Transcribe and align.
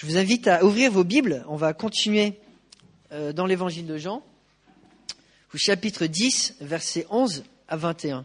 Je 0.00 0.06
vous 0.06 0.16
invite 0.16 0.48
à 0.48 0.64
ouvrir 0.64 0.90
vos 0.90 1.04
Bibles. 1.04 1.44
On 1.46 1.56
va 1.56 1.74
continuer 1.74 2.40
euh, 3.12 3.34
dans 3.34 3.44
l'évangile 3.44 3.86
de 3.86 3.98
Jean, 3.98 4.24
au 5.52 5.58
chapitre 5.58 6.06
10, 6.06 6.56
versets 6.62 7.06
11 7.10 7.44
à 7.68 7.76
21. 7.76 8.24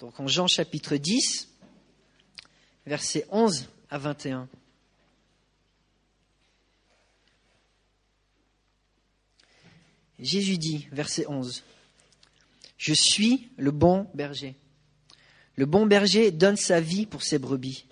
Donc 0.00 0.20
en 0.20 0.26
Jean 0.26 0.46
chapitre 0.46 0.96
10, 0.96 1.48
versets 2.84 3.26
11 3.30 3.70
à 3.88 3.96
21. 3.96 4.50
Jésus 10.18 10.58
dit, 10.58 10.88
verset 10.92 11.26
11, 11.26 11.64
Je 12.76 12.92
suis 12.92 13.48
le 13.56 13.70
bon 13.70 14.10
berger. 14.12 14.56
Le 15.60 15.66
bon 15.66 15.84
berger 15.84 16.30
donne 16.30 16.56
sa 16.56 16.80
vie 16.80 17.04
pour 17.04 17.22
ses 17.22 17.38
brebis. 17.38 17.84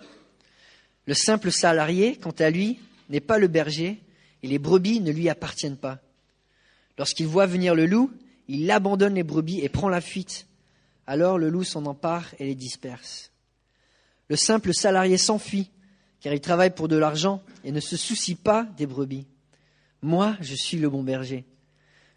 Le 1.05 1.13
simple 1.13 1.51
salarié, 1.51 2.15
quant 2.15 2.33
à 2.39 2.49
lui, 2.49 2.79
n'est 3.09 3.19
pas 3.19 3.37
le 3.37 3.47
berger, 3.47 4.01
et 4.41 4.47
les 4.47 4.57
brebis 4.57 5.01
ne 5.01 5.11
lui 5.11 5.29
appartiennent 5.29 5.77
pas. 5.77 5.99
Lorsqu'il 6.97 7.27
voit 7.27 7.45
venir 7.45 7.75
le 7.75 7.85
loup, 7.85 8.09
il 8.47 8.71
abandonne 8.71 9.13
les 9.13 9.21
brebis 9.21 9.59
et 9.59 9.69
prend 9.69 9.87
la 9.87 10.01
fuite. 10.01 10.47
Alors 11.05 11.37
le 11.37 11.51
loup 11.51 11.63
s'en 11.63 11.85
empare 11.85 12.33
et 12.39 12.45
les 12.45 12.55
disperse. 12.55 13.31
Le 14.29 14.35
simple 14.35 14.73
salarié 14.73 15.19
s'enfuit, 15.19 15.69
car 16.21 16.33
il 16.33 16.41
travaille 16.41 16.73
pour 16.73 16.87
de 16.87 16.97
l'argent 16.97 17.43
et 17.63 17.71
ne 17.71 17.79
se 17.79 17.97
soucie 17.97 18.33
pas 18.33 18.63
des 18.77 18.87
brebis. 18.87 19.27
Moi, 20.01 20.35
je 20.41 20.55
suis 20.55 20.79
le 20.79 20.89
bon 20.89 21.03
berger. 21.03 21.45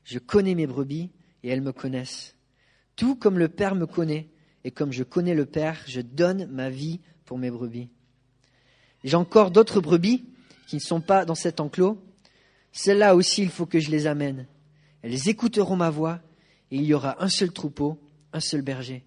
Je 0.05 0.19
connais 0.19 0.55
mes 0.55 0.67
brebis 0.67 1.11
et 1.43 1.51
elles 1.51 1.61
me 1.61 1.73
connaissent. 1.73 2.37
Tout 2.97 3.17
comme 3.17 3.39
le 3.39 3.51
Père 3.51 3.75
me 3.75 3.85
connaît 3.85 4.29
et 4.65 4.71
comme 4.71 4.93
je 4.93 5.03
connais 5.03 5.35
le 5.35 5.47
Père, 5.47 5.83
je 5.87 6.01
donne 6.01 6.47
ma 6.47 6.71
vie 6.71 7.01
pour 7.25 7.39
mes 7.39 7.51
brebis. 7.51 7.91
J'ai 9.05 9.17
encore 9.17 9.51
d'autres 9.51 9.81
brebis 9.81 10.25
qui 10.67 10.77
ne 10.77 10.81
sont 10.81 11.01
pas 11.01 11.25
dans 11.25 11.35
cet 11.35 11.61
enclos. 11.61 12.03
Celles-là 12.73 13.17
aussi, 13.17 13.43
il 13.43 13.51
faut 13.51 13.67
que 13.67 13.81
je 13.81 13.91
les 13.91 14.07
amène. 14.07 14.47
Elles 15.03 15.29
écouteront 15.29 15.77
ma 15.77 15.91
voix 15.91 16.21
et 16.71 16.77
il 16.77 16.85
y 16.85 16.95
aura 16.95 17.23
un 17.23 17.29
seul 17.29 17.53
troupeau, 17.53 18.01
un 18.33 18.41
seul 18.41 18.63
berger. 18.63 19.05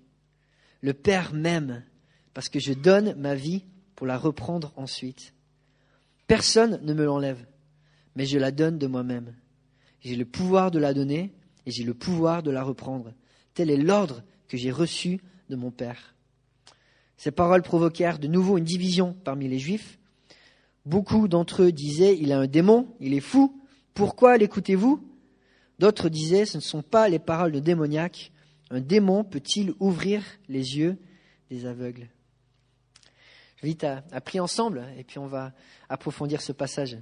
Le 0.82 0.94
Père 0.94 1.34
m'aime 1.34 1.84
parce 2.34 2.50
que 2.50 2.60
je 2.60 2.74
donne 2.74 3.16
ma 3.16 3.34
vie 3.34 3.64
pour 3.96 4.06
la 4.06 4.18
reprendre 4.18 4.74
ensuite. 4.76 5.34
Personne 6.28 6.80
ne 6.84 6.94
me 6.94 7.06
l'enlève, 7.06 7.46
mais 8.16 8.26
je 8.26 8.38
la 8.38 8.52
donne 8.52 8.78
de 8.78 8.88
moi-même. 8.88 9.34
J'ai 10.02 10.16
le 10.16 10.26
pouvoir 10.26 10.70
de 10.70 10.80
la 10.80 10.94
donner 10.94 11.34
et 11.66 11.72
j'ai 11.72 11.84
le 11.84 11.94
pouvoir 11.94 12.44
de 12.44 12.52
la 12.52 12.64
reprendre. 12.64 13.14
Tel 13.54 13.70
est 13.70 13.78
l'ordre 13.78 14.22
que 14.48 14.58
j'ai 14.58 14.72
reçu 14.72 15.22
de 15.50 15.56
mon 15.56 15.72
Père. 15.72 16.16
Ces 17.18 17.32
paroles 17.32 17.62
provoquèrent 17.62 18.20
de 18.20 18.28
nouveau 18.28 18.58
une 18.58 18.64
division 18.64 19.16
parmi 19.24 19.48
les 19.48 19.60
Juifs. 19.60 20.00
Beaucoup 20.86 21.28
d'entre 21.28 21.64
eux 21.64 21.72
disaient, 21.72 22.18
il 22.18 22.32
a 22.32 22.40
un 22.40 22.48
démon, 22.48 22.96
il 23.00 23.14
est 23.14 23.22
fou, 23.22 23.62
pourquoi 23.94 24.38
l'écoutez-vous? 24.38 25.02
D'autres 25.80 26.10
disaient, 26.10 26.46
ce 26.46 26.58
ne 26.58 26.62
sont 26.62 26.82
pas 26.82 27.10
les 27.10 27.20
paroles 27.20 27.52
de 27.52 27.60
démoniaque, 27.60 28.32
un 28.70 28.82
démon 28.82 29.24
peut-il 29.24 29.74
ouvrir 29.80 30.24
les 30.48 30.78
yeux 30.78 30.98
des 31.50 31.66
aveugles? 31.66 32.10
Je 33.58 33.66
vite 33.66 33.84
à, 33.84 34.04
à 34.12 34.42
ensemble 34.42 34.86
et 34.98 35.04
puis 35.04 35.18
on 35.18 35.28
va 35.28 35.54
approfondir 35.90 36.42
ce 36.42 36.52
passage. 36.52 36.98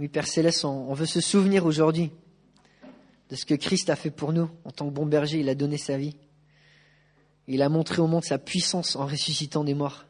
Oui, 0.00 0.08
Père 0.08 0.26
Céleste, 0.26 0.64
on, 0.64 0.94
veut 0.94 1.04
se 1.04 1.20
souvenir 1.20 1.66
aujourd'hui 1.66 2.10
de 3.30 3.36
ce 3.36 3.46
que 3.46 3.54
Christ 3.54 3.90
a 3.90 3.96
fait 3.96 4.10
pour 4.10 4.32
nous 4.32 4.50
en 4.64 4.70
tant 4.70 4.86
que 4.88 4.92
bon 4.92 5.06
berger. 5.06 5.40
Il 5.40 5.48
a 5.48 5.54
donné 5.54 5.78
sa 5.78 5.96
vie. 5.96 6.16
Il 7.46 7.62
a 7.62 7.68
montré 7.68 8.02
au 8.02 8.06
monde 8.06 8.24
sa 8.24 8.38
puissance 8.38 8.96
en 8.96 9.06
ressuscitant 9.06 9.64
des 9.64 9.74
morts. 9.74 10.04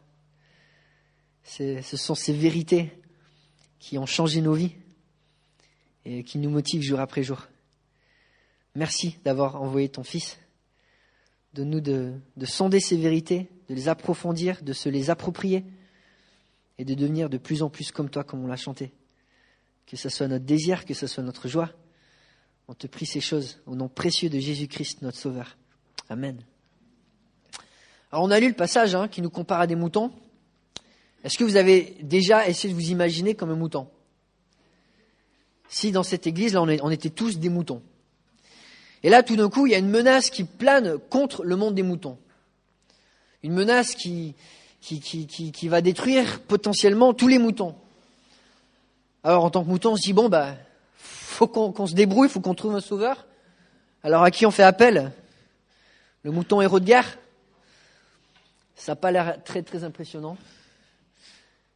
Ce 1.44 1.96
sont 1.96 2.14
ces 2.14 2.32
vérités 2.32 2.92
qui 3.78 3.98
ont 3.98 4.06
changé 4.06 4.40
nos 4.40 4.54
vies 4.54 4.72
et 6.04 6.22
qui 6.22 6.38
nous 6.38 6.50
motivent 6.50 6.82
jour 6.82 7.00
après 7.00 7.22
jour. 7.22 7.46
Merci 8.74 9.16
d'avoir 9.24 9.60
envoyé 9.60 9.88
ton 9.88 10.04
Fils. 10.04 10.38
de 11.54 11.64
nous 11.64 11.80
de, 11.80 12.12
de 12.36 12.46
sonder 12.46 12.78
ces 12.80 12.96
vérités, 12.96 13.48
de 13.68 13.74
les 13.74 13.88
approfondir, 13.88 14.62
de 14.62 14.72
se 14.72 14.88
les 14.88 15.10
approprier 15.10 15.64
et 16.78 16.84
de 16.84 16.94
devenir 16.94 17.28
de 17.28 17.38
plus 17.38 17.62
en 17.62 17.70
plus 17.70 17.90
comme 17.90 18.10
toi, 18.10 18.22
comme 18.22 18.44
on 18.44 18.46
l'a 18.46 18.56
chanté 18.56 18.92
que 19.90 19.96
ce 19.96 20.08
soit 20.08 20.28
notre 20.28 20.44
désir, 20.44 20.84
que 20.84 20.94
ce 20.94 21.08
soit 21.08 21.24
notre 21.24 21.48
joie. 21.48 21.72
On 22.70 22.74
te 22.74 22.86
prie 22.86 23.04
ces 23.04 23.20
choses 23.20 23.58
au 23.66 23.74
nom 23.74 23.88
précieux 23.88 24.30
de 24.30 24.38
Jésus-Christ, 24.38 25.02
notre 25.02 25.18
Sauveur. 25.18 25.56
Amen. 26.08 26.40
Alors 28.12 28.22
on 28.22 28.30
a 28.30 28.38
lu 28.38 28.46
le 28.46 28.54
passage 28.54 28.94
hein, 28.94 29.08
qui 29.08 29.22
nous 29.22 29.28
compare 29.28 29.60
à 29.60 29.66
des 29.66 29.74
moutons. 29.74 30.12
Est-ce 31.24 31.36
que 31.36 31.42
vous 31.42 31.56
avez 31.56 31.96
déjà 32.02 32.46
essayé 32.46 32.72
de 32.72 32.78
vous 32.78 32.90
imaginer 32.90 33.34
comme 33.34 33.50
un 33.50 33.56
mouton? 33.56 33.88
Si 35.68 35.90
dans 35.90 36.04
cette 36.04 36.28
église, 36.28 36.54
là, 36.54 36.62
on, 36.62 36.90
était 36.90 37.10
tous 37.10 37.40
des 37.40 37.48
moutons. 37.48 37.82
Et 39.02 39.10
là, 39.10 39.24
tout 39.24 39.34
d'un 39.34 39.50
coup, 39.50 39.66
il 39.66 39.72
y 39.72 39.74
a 39.74 39.78
une 39.78 39.90
menace 39.90 40.30
qui 40.30 40.44
plane 40.44 40.96
contre 41.10 41.42
le 41.42 41.56
monde 41.56 41.74
des 41.74 41.82
moutons. 41.82 42.18
Une 43.42 43.52
menace 43.52 43.96
qui, 43.96 44.36
qui, 44.80 45.68
va 45.68 45.80
détruire 45.80 46.40
potentiellement 46.42 47.14
tous 47.14 47.26
les 47.26 47.38
moutons. 47.38 47.74
Alors 49.24 49.44
en 49.44 49.50
tant 49.50 49.64
que 49.64 49.68
mouton, 49.68 49.94
on 49.94 49.96
se 49.96 50.02
dit 50.02 50.12
bon 50.12 50.28
bah 50.28 50.54
faut 51.40 51.48
qu'on 51.48 51.86
se 51.86 51.94
débrouille, 51.94 52.28
faut 52.28 52.40
qu'on 52.40 52.54
trouve 52.54 52.74
un 52.74 52.82
sauveur. 52.82 53.26
Alors 54.02 54.22
à 54.22 54.30
qui 54.30 54.44
on 54.44 54.50
fait 54.50 54.62
appel? 54.62 55.10
Le 56.22 56.30
mouton 56.30 56.60
héros 56.60 56.80
de 56.80 56.84
guerre 56.84 57.16
Ça 58.74 58.92
n'a 58.92 58.96
pas 58.96 59.10
l'air 59.10 59.42
très 59.42 59.62
très 59.62 59.82
impressionnant. 59.82 60.36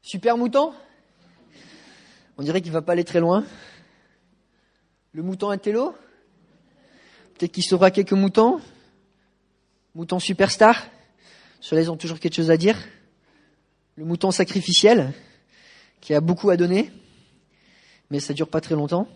Super 0.03 0.37
mouton? 0.37 0.75
On 2.37 2.43
dirait 2.43 2.61
qu'il 2.61 2.73
va 2.73 2.83
pas 2.83 2.93
aller 2.93 3.05
très 3.05 3.21
loin. 3.21 3.43
Le 5.13 5.23
mouton 5.23 5.49
intello? 5.49 5.95
Peut-être 7.33 7.53
qu'il 7.53 7.65
saura 7.65 7.91
quelques 7.91 8.13
moutons. 8.13 8.61
Mouton 9.95 10.19
superstar? 10.19 10.85
Ceux-là, 11.63 11.81
ils 11.81 11.91
ont 11.91 11.97
toujours 11.97 12.21
quelque 12.21 12.35
chose 12.35 12.51
à 12.51 12.59
dire. 12.59 12.77
Le 13.97 14.05
mouton 14.05 14.31
sacrificiel, 14.31 15.15
qui 16.03 16.13
a 16.13 16.21
beaucoup 16.21 16.51
à 16.51 16.59
donner 16.59 16.93
mais 18.11 18.21
ça 18.21 18.35
dure 18.35 18.49
pas 18.49 18.61
très 18.61 18.75
longtemps. 18.75 19.09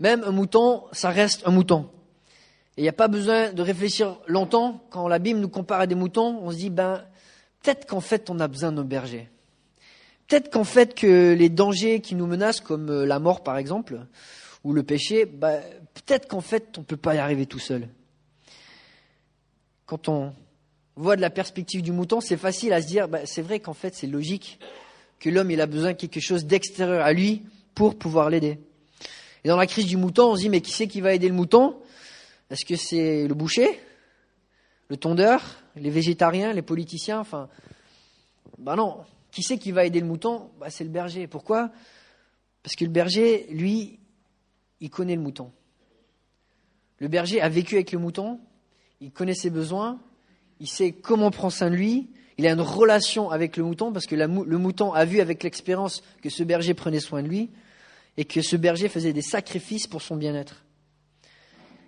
Même 0.00 0.22
un 0.24 0.30
mouton, 0.30 0.84
ça 0.92 1.10
reste 1.10 1.42
un 1.46 1.50
mouton. 1.50 1.88
Et 2.76 2.80
il 2.80 2.82
n'y 2.82 2.88
a 2.88 2.92
pas 2.92 3.08
besoin 3.08 3.52
de 3.52 3.62
réfléchir 3.62 4.18
longtemps. 4.26 4.84
Quand 4.90 5.08
la 5.08 5.18
Bible 5.18 5.40
nous 5.40 5.48
compare 5.48 5.80
à 5.80 5.86
des 5.86 5.94
moutons, 5.94 6.38
on 6.42 6.50
se 6.50 6.56
dit, 6.56 6.70
ben, 6.70 7.02
peut-être 7.62 7.86
qu'en 7.86 8.00
fait, 8.00 8.28
on 8.28 8.38
a 8.38 8.48
besoin 8.48 8.72
d'un 8.72 8.84
berger. 8.84 9.30
Peut-être 10.26 10.50
qu'en 10.50 10.64
fait, 10.64 10.94
que 10.94 11.32
les 11.32 11.48
dangers 11.48 12.00
qui 12.00 12.14
nous 12.14 12.26
menacent, 12.26 12.60
comme 12.60 12.90
euh, 12.90 13.06
la 13.06 13.18
mort 13.18 13.42
par 13.42 13.56
exemple, 13.56 14.00
ou 14.64 14.72
le 14.72 14.82
péché, 14.82 15.24
ben, 15.24 15.62
peut-être 15.94 16.28
qu'en 16.28 16.40
fait, 16.40 16.76
on 16.76 16.80
ne 16.80 16.86
peut 16.86 16.96
pas 16.96 17.14
y 17.14 17.18
arriver 17.18 17.46
tout 17.46 17.60
seul. 17.60 17.88
Quand 19.86 20.08
on 20.08 20.34
voit 20.96 21.16
de 21.16 21.20
la 21.20 21.30
perspective 21.30 21.80
du 21.80 21.92
mouton, 21.92 22.20
c'est 22.20 22.36
facile 22.36 22.72
à 22.72 22.82
se 22.82 22.88
dire, 22.88 23.08
ben, 23.08 23.24
c'est 23.24 23.42
vrai 23.42 23.60
qu'en 23.60 23.74
fait, 23.74 23.94
c'est 23.94 24.08
logique 24.08 24.58
que 25.20 25.30
l'homme 25.30 25.50
il 25.50 25.60
a 25.60 25.66
besoin 25.66 25.92
de 25.92 25.96
quelque 25.96 26.20
chose 26.20 26.44
d'extérieur 26.44 27.04
à 27.04 27.12
lui 27.12 27.44
pour 27.74 27.96
pouvoir 27.96 28.28
l'aider. 28.28 28.58
Et 29.46 29.48
dans 29.48 29.56
la 29.56 29.68
crise 29.68 29.86
du 29.86 29.96
mouton, 29.96 30.32
on 30.32 30.34
se 30.34 30.40
dit 30.40 30.48
mais 30.48 30.60
qui 30.60 30.72
c'est 30.72 30.88
qui 30.88 31.00
va 31.00 31.14
aider 31.14 31.28
le 31.28 31.34
mouton? 31.34 31.76
Est-ce 32.50 32.64
que 32.64 32.74
c'est 32.74 33.28
le 33.28 33.34
boucher, 33.34 33.80
le 34.88 34.96
tondeur, 34.96 35.40
les 35.76 35.88
végétariens, 35.88 36.52
les 36.52 36.62
politiciens? 36.62 37.20
Enfin, 37.20 37.48
ben 38.58 38.74
non. 38.74 39.04
Qui 39.30 39.44
c'est 39.44 39.56
qui 39.58 39.70
va 39.70 39.84
aider 39.84 40.00
le 40.00 40.06
mouton? 40.06 40.50
Bah, 40.58 40.68
C'est 40.68 40.82
le 40.82 40.90
berger. 40.90 41.28
Pourquoi? 41.28 41.70
Parce 42.64 42.74
que 42.74 42.84
le 42.84 42.90
berger, 42.90 43.46
lui, 43.50 44.00
il 44.80 44.90
connaît 44.90 45.14
le 45.14 45.22
mouton. 45.22 45.52
Le 46.98 47.06
berger 47.06 47.40
a 47.40 47.48
vécu 47.48 47.76
avec 47.76 47.92
le 47.92 48.00
mouton, 48.00 48.40
il 49.00 49.12
connaît 49.12 49.34
ses 49.36 49.50
besoins, 49.50 50.00
il 50.58 50.66
sait 50.66 50.90
comment 50.90 51.30
prendre 51.30 51.52
soin 51.52 51.70
de 51.70 51.76
lui, 51.76 52.10
il 52.36 52.48
a 52.48 52.50
une 52.50 52.60
relation 52.60 53.30
avec 53.30 53.56
le 53.56 53.62
mouton 53.62 53.92
parce 53.92 54.06
que 54.06 54.16
le 54.16 54.58
mouton 54.58 54.92
a 54.92 55.04
vu 55.04 55.20
avec 55.20 55.44
l'expérience 55.44 56.02
que 56.20 56.30
ce 56.30 56.42
berger 56.42 56.74
prenait 56.74 56.98
soin 56.98 57.22
de 57.22 57.28
lui 57.28 57.48
et 58.16 58.24
que 58.24 58.42
ce 58.42 58.56
berger 58.56 58.88
faisait 58.88 59.12
des 59.12 59.22
sacrifices 59.22 59.86
pour 59.86 60.02
son 60.02 60.16
bien-être. 60.16 60.64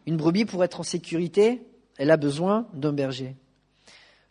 Une 0.06 0.16
brebis, 0.16 0.44
pour 0.44 0.64
être 0.64 0.80
en 0.80 0.84
sécurité, 0.84 1.62
elle 1.98 2.10
a 2.10 2.16
besoin 2.16 2.66
d'un 2.74 2.92
berger. 2.92 3.36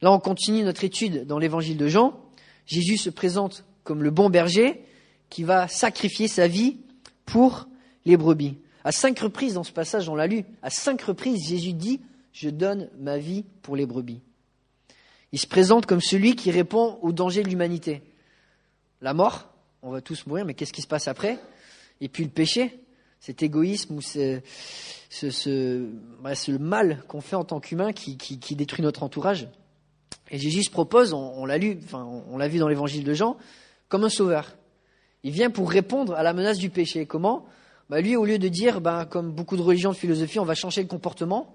Là, 0.01 0.11
on 0.11 0.19
continue 0.19 0.63
notre 0.63 0.83
étude 0.83 1.25
dans 1.25 1.39
l'évangile 1.39 1.77
de 1.77 1.87
Jean. 1.87 2.19
Jésus 2.65 2.97
se 2.97 3.09
présente 3.09 3.63
comme 3.83 4.03
le 4.03 4.11
bon 4.11 4.29
berger 4.29 4.83
qui 5.29 5.43
va 5.43 5.67
sacrifier 5.67 6.27
sa 6.27 6.47
vie 6.47 6.77
pour 7.25 7.67
les 8.05 8.17
brebis. 8.17 8.57
À 8.83 8.91
cinq 8.91 9.19
reprises 9.19 9.55
dans 9.55 9.63
ce 9.63 9.71
passage, 9.71 10.07
on 10.07 10.15
l'a 10.15 10.27
lu, 10.27 10.45
à 10.61 10.69
cinq 10.69 11.01
reprises, 11.01 11.47
Jésus 11.47 11.73
dit, 11.73 11.99
je 12.31 12.49
donne 12.49 12.89
ma 12.99 13.17
vie 13.17 13.43
pour 13.61 13.75
les 13.75 13.85
brebis. 13.85 14.21
Il 15.31 15.39
se 15.39 15.47
présente 15.47 15.85
comme 15.85 15.99
celui 15.99 16.35
qui 16.35 16.51
répond 16.51 16.99
au 17.01 17.11
danger 17.11 17.43
de 17.43 17.49
l'humanité. 17.49 18.01
La 19.01 19.13
mort, 19.13 19.49
on 19.81 19.91
va 19.91 20.01
tous 20.01 20.25
mourir, 20.25 20.45
mais 20.45 20.53
qu'est-ce 20.53 20.73
qui 20.73 20.81
se 20.81 20.87
passe 20.87 21.07
après? 21.07 21.37
Et 22.01 22.09
puis 22.09 22.23
le 22.23 22.29
péché. 22.29 22.79
cet 23.19 23.43
égoïsme 23.43 23.95
ou 23.95 24.01
ce, 24.01 24.39
le 25.23 26.57
mal 26.59 27.03
qu'on 27.07 27.21
fait 27.21 27.35
en 27.35 27.43
tant 27.43 27.59
qu'humain 27.59 27.91
qui, 27.93 28.55
détruit 28.55 28.83
notre 28.83 29.03
entourage. 29.03 29.47
Et 30.29 30.37
Jésus 30.37 30.63
se 30.63 30.71
propose, 30.71 31.13
on, 31.13 31.45
l'a 31.45 31.57
lu, 31.57 31.79
on 31.93 32.37
l'a 32.37 32.47
vu 32.47 32.59
dans 32.59 32.67
l'évangile 32.67 33.03
de 33.03 33.13
Jean, 33.13 33.37
comme 33.87 34.03
un 34.03 34.09
sauveur. 34.09 34.55
Il 35.23 35.31
vient 35.31 35.49
pour 35.49 35.71
répondre 35.71 36.13
à 36.13 36.23
la 36.23 36.33
menace 36.33 36.57
du 36.57 36.69
péché. 36.69 37.05
Comment? 37.05 37.45
Bah, 37.89 38.01
Lui, 38.01 38.15
au 38.15 38.25
lieu 38.25 38.37
de 38.37 38.47
dire, 38.47 38.81
ben, 38.81 39.05
comme 39.05 39.31
beaucoup 39.31 39.57
de 39.57 39.61
religions, 39.61 39.91
de 39.91 39.95
philosophie, 39.95 40.39
on 40.39 40.45
va 40.45 40.55
changer 40.55 40.81
le 40.81 40.87
comportement, 40.87 41.53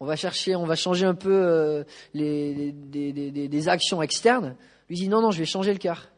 on 0.00 0.06
va 0.06 0.16
chercher, 0.16 0.56
on 0.56 0.64
va 0.64 0.76
changer 0.76 1.06
un 1.06 1.14
peu 1.14 1.32
euh, 1.32 1.84
les, 2.14 2.72
des, 2.72 3.68
actions 3.68 4.02
externes, 4.02 4.56
lui 4.88 4.96
dit, 4.96 5.08
non, 5.08 5.20
non, 5.20 5.30
je 5.30 5.38
vais 5.38 5.46
changer 5.46 5.72
le 5.72 5.78
cœur. 5.78 6.08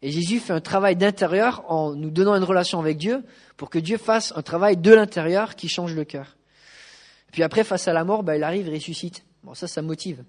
Et 0.00 0.10
Jésus 0.10 0.38
fait 0.38 0.52
un 0.52 0.60
travail 0.60 0.96
d'intérieur 0.96 1.64
en 1.70 1.94
nous 1.94 2.10
donnant 2.10 2.34
une 2.36 2.44
relation 2.44 2.78
avec 2.78 2.98
Dieu 2.98 3.24
pour 3.56 3.68
que 3.68 3.78
Dieu 3.78 3.98
fasse 3.98 4.32
un 4.36 4.42
travail 4.42 4.76
de 4.76 4.92
l'intérieur 4.92 5.56
qui 5.56 5.68
change 5.68 5.94
le 5.94 6.04
cœur. 6.04 6.36
Puis 7.32 7.42
après, 7.42 7.64
face 7.64 7.88
à 7.88 7.92
la 7.92 8.04
mort, 8.04 8.22
bah, 8.22 8.36
il 8.36 8.44
arrive, 8.44 8.68
il 8.68 8.74
ressuscite. 8.74 9.24
Bon, 9.42 9.54
ça, 9.54 9.66
ça 9.66 9.82
motive. 9.82 10.24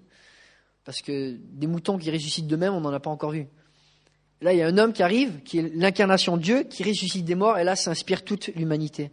Parce 0.84 1.02
que 1.02 1.36
des 1.38 1.66
moutons 1.66 1.98
qui 1.98 2.10
ressuscitent 2.10 2.46
d'eux-mêmes, 2.46 2.74
on 2.74 2.80
n'en 2.80 2.92
a 2.92 3.00
pas 3.00 3.10
encore 3.10 3.30
vu. 3.30 3.46
Là, 4.40 4.52
il 4.52 4.58
y 4.58 4.62
a 4.62 4.66
un 4.66 4.78
homme 4.78 4.92
qui 4.92 5.02
arrive, 5.02 5.42
qui 5.42 5.58
est 5.58 5.74
l'incarnation 5.74 6.36
de 6.36 6.42
Dieu, 6.42 6.64
qui 6.64 6.82
ressuscite 6.82 7.24
des 7.24 7.34
morts, 7.34 7.58
et 7.58 7.64
là, 7.64 7.76
ça 7.76 7.90
inspire 7.90 8.24
toute 8.24 8.48
l'humanité. 8.48 9.10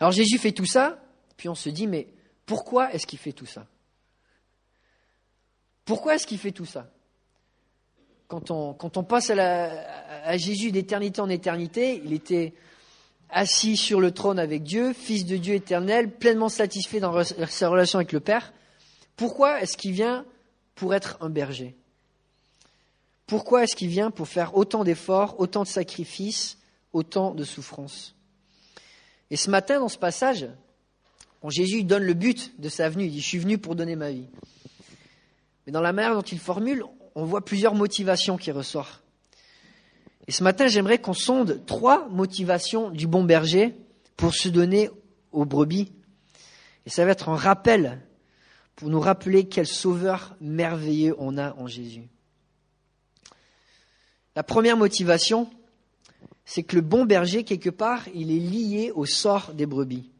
Alors 0.00 0.12
Jésus 0.12 0.38
fait 0.38 0.52
tout 0.52 0.66
ça, 0.66 1.02
puis 1.36 1.48
on 1.48 1.54
se 1.54 1.68
dit, 1.68 1.86
mais 1.86 2.08
pourquoi 2.46 2.92
est-ce 2.92 3.06
qu'il 3.06 3.18
fait 3.18 3.32
tout 3.32 3.46
ça? 3.46 3.66
Pourquoi 5.84 6.14
est-ce 6.14 6.26
qu'il 6.26 6.38
fait 6.38 6.52
tout 6.52 6.64
ça? 6.64 6.90
Quand 8.34 8.50
on, 8.50 8.74
quand 8.74 8.96
on 8.96 9.04
passe 9.04 9.30
à, 9.30 9.70
à 10.24 10.36
Jésus 10.36 10.72
d'éternité 10.72 11.20
en 11.20 11.28
éternité, 11.28 12.02
il 12.04 12.12
était 12.12 12.52
assis 13.30 13.76
sur 13.76 14.00
le 14.00 14.10
trône 14.10 14.40
avec 14.40 14.64
Dieu, 14.64 14.92
fils 14.92 15.24
de 15.24 15.36
Dieu 15.36 15.54
éternel, 15.54 16.10
pleinement 16.10 16.48
satisfait 16.48 16.98
dans 16.98 17.22
sa 17.22 17.68
relation 17.68 18.00
avec 18.00 18.10
le 18.10 18.18
Père. 18.18 18.52
Pourquoi 19.14 19.62
est-ce 19.62 19.76
qu'il 19.76 19.92
vient 19.92 20.24
pour 20.74 20.94
être 20.94 21.16
un 21.20 21.30
berger? 21.30 21.76
Pourquoi 23.28 23.62
est-ce 23.62 23.76
qu'il 23.76 23.88
vient 23.88 24.10
pour 24.10 24.26
faire 24.26 24.56
autant 24.56 24.82
d'efforts, 24.82 25.38
autant 25.38 25.62
de 25.62 25.68
sacrifices, 25.68 26.58
autant 26.92 27.34
de 27.34 27.44
souffrances? 27.44 28.16
Et 29.30 29.36
ce 29.36 29.48
matin, 29.48 29.78
dans 29.78 29.88
ce 29.88 29.98
passage, 29.98 30.48
Jésus 31.50 31.84
donne 31.84 32.02
le 32.02 32.14
but 32.14 32.60
de 32.60 32.68
sa 32.68 32.88
venue. 32.88 33.04
Il 33.04 33.12
dit, 33.12 33.20
je 33.20 33.28
suis 33.28 33.38
venu 33.38 33.58
pour 33.58 33.76
donner 33.76 33.94
ma 33.94 34.10
vie. 34.10 34.26
Mais 35.66 35.72
dans 35.72 35.80
la 35.80 35.92
manière 35.92 36.14
dont 36.14 36.22
il 36.22 36.40
formule, 36.40 36.84
on 37.14 37.24
voit 37.24 37.44
plusieurs 37.44 37.74
motivations 37.74 38.36
qui 38.36 38.50
ressortent. 38.50 39.02
Et 40.26 40.32
ce 40.32 40.42
matin, 40.42 40.66
j'aimerais 40.66 40.98
qu'on 40.98 41.12
sonde 41.12 41.64
trois 41.66 42.08
motivations 42.08 42.90
du 42.90 43.06
bon 43.06 43.24
berger 43.24 43.76
pour 44.16 44.34
se 44.34 44.48
donner 44.48 44.90
aux 45.32 45.44
brebis. 45.44 45.92
Et 46.86 46.90
ça 46.90 47.04
va 47.04 47.12
être 47.12 47.28
un 47.28 47.36
rappel 47.36 48.00
pour 48.76 48.88
nous 48.88 49.00
rappeler 49.00 49.48
quel 49.48 49.66
sauveur 49.66 50.36
merveilleux 50.40 51.14
on 51.18 51.36
a 51.38 51.54
en 51.56 51.66
Jésus. 51.66 52.08
La 54.34 54.42
première 54.42 54.76
motivation, 54.76 55.48
c'est 56.44 56.62
que 56.62 56.76
le 56.76 56.82
bon 56.82 57.04
berger, 57.04 57.44
quelque 57.44 57.70
part, 57.70 58.08
il 58.14 58.30
est 58.30 58.40
lié 58.40 58.90
au 58.94 59.06
sort 59.06 59.52
des 59.54 59.66
brebis. 59.66 60.10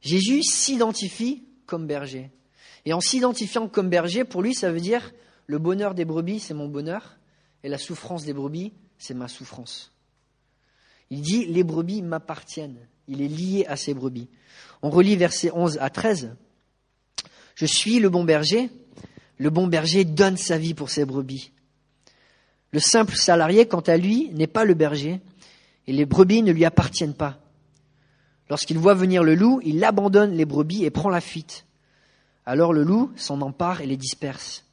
Jésus 0.00 0.42
s'identifie 0.42 1.44
comme 1.66 1.86
berger. 1.86 2.30
Et 2.84 2.92
en 2.92 3.00
s'identifiant 3.00 3.68
comme 3.68 3.88
berger, 3.88 4.24
pour 4.24 4.42
lui, 4.42 4.54
ça 4.54 4.70
veut 4.70 4.80
dire 4.80 5.12
le 5.46 5.58
bonheur 5.58 5.94
des 5.94 6.04
brebis, 6.04 6.40
c'est 6.40 6.54
mon 6.54 6.68
bonheur, 6.68 7.18
et 7.64 7.68
la 7.68 7.78
souffrance 7.78 8.24
des 8.24 8.32
brebis, 8.32 8.72
c'est 8.98 9.14
ma 9.14 9.28
souffrance. 9.28 9.92
Il 11.10 11.20
dit, 11.20 11.46
les 11.46 11.64
brebis 11.64 12.02
m'appartiennent. 12.02 12.78
Il 13.08 13.20
est 13.20 13.28
lié 13.28 13.66
à 13.66 13.76
ces 13.76 13.94
brebis. 13.94 14.28
On 14.80 14.90
relit 14.90 15.16
versets 15.16 15.50
11 15.52 15.78
à 15.80 15.90
13. 15.90 16.34
Je 17.54 17.66
suis 17.66 17.98
le 17.98 18.08
bon 18.08 18.24
berger. 18.24 18.70
Le 19.38 19.50
bon 19.50 19.66
berger 19.66 20.04
donne 20.04 20.36
sa 20.36 20.56
vie 20.56 20.74
pour 20.74 20.90
ses 20.90 21.04
brebis. 21.04 21.52
Le 22.70 22.80
simple 22.80 23.14
salarié, 23.14 23.66
quant 23.66 23.80
à 23.80 23.96
lui, 23.96 24.30
n'est 24.32 24.46
pas 24.46 24.64
le 24.64 24.74
berger, 24.74 25.20
et 25.86 25.92
les 25.92 26.06
brebis 26.06 26.42
ne 26.42 26.52
lui 26.52 26.64
appartiennent 26.64 27.14
pas. 27.14 27.38
Lorsqu'il 28.48 28.78
voit 28.78 28.94
venir 28.94 29.22
le 29.22 29.34
loup, 29.34 29.60
il 29.64 29.84
abandonne 29.84 30.32
les 30.32 30.44
brebis 30.44 30.84
et 30.84 30.90
prend 30.90 31.10
la 31.10 31.20
fuite. 31.20 31.66
Alors 32.44 32.72
le 32.72 32.82
loup 32.82 33.12
s'en 33.16 33.40
empare 33.40 33.80
et 33.80 33.86
les 33.86 33.96
disperse. 33.96 34.64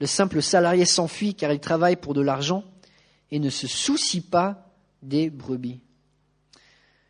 Le 0.00 0.06
simple 0.06 0.42
salarié 0.42 0.84
s'enfuit 0.84 1.34
car 1.34 1.52
il 1.52 1.60
travaille 1.60 1.96
pour 1.96 2.14
de 2.14 2.20
l'argent 2.20 2.64
et 3.30 3.38
ne 3.38 3.50
se 3.50 3.66
soucie 3.66 4.20
pas 4.20 4.70
des 5.02 5.30
brebis. 5.30 5.80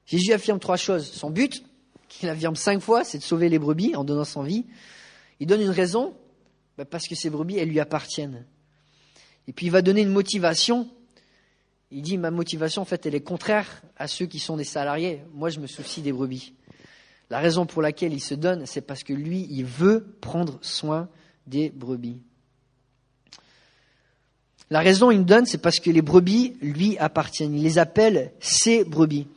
Jésus 0.06 0.32
affirme 0.32 0.60
trois 0.60 0.76
choses. 0.76 1.10
Son 1.10 1.30
but, 1.30 1.64
qu'il 2.08 2.28
affirme 2.28 2.56
cinq 2.56 2.80
fois, 2.80 3.04
c'est 3.04 3.18
de 3.18 3.22
sauver 3.22 3.48
les 3.48 3.58
brebis 3.58 3.96
en 3.96 4.04
donnant 4.04 4.24
son 4.24 4.42
vie. 4.42 4.66
Il 5.40 5.46
donne 5.46 5.60
une 5.60 5.70
raison, 5.70 6.14
bah, 6.78 6.84
parce 6.84 7.08
que 7.08 7.14
ces 7.14 7.30
brebis, 7.30 7.58
elles 7.58 7.68
lui 7.68 7.80
appartiennent. 7.80 8.46
Et 9.48 9.52
puis 9.52 9.66
il 9.66 9.72
va 9.72 9.82
donner 9.82 10.02
une 10.02 10.10
motivation. 10.10 10.88
Il 11.90 12.02
dit, 12.02 12.18
ma 12.18 12.30
motivation, 12.30 12.82
en 12.82 12.84
fait, 12.84 13.06
elle 13.06 13.14
est 13.14 13.20
contraire 13.20 13.82
à 13.96 14.08
ceux 14.08 14.26
qui 14.26 14.38
sont 14.38 14.56
des 14.56 14.64
salariés. 14.64 15.22
Moi, 15.32 15.50
je 15.50 15.60
me 15.60 15.66
soucie 15.66 16.02
des 16.02 16.12
brebis. 16.12 16.54
La 17.30 17.38
raison 17.38 17.66
pour 17.66 17.82
laquelle 17.82 18.12
il 18.12 18.20
se 18.20 18.34
donne, 18.34 18.66
c'est 18.66 18.80
parce 18.80 19.02
que 19.02 19.12
lui, 19.12 19.46
il 19.50 19.64
veut 19.64 20.16
prendre 20.20 20.58
soin 20.62 21.08
des 21.46 21.70
brebis. 21.70 22.22
La 24.70 24.80
raison 24.80 25.10
il 25.10 25.20
me 25.20 25.24
donne, 25.24 25.46
c'est 25.46 25.58
parce 25.58 25.78
que 25.78 25.90
les 25.90 26.02
brebis 26.02 26.56
lui 26.60 26.98
appartiennent. 26.98 27.54
Il 27.54 27.62
les 27.62 27.78
appelle 27.78 28.32
ses 28.40 28.84
brebis. 28.84 29.28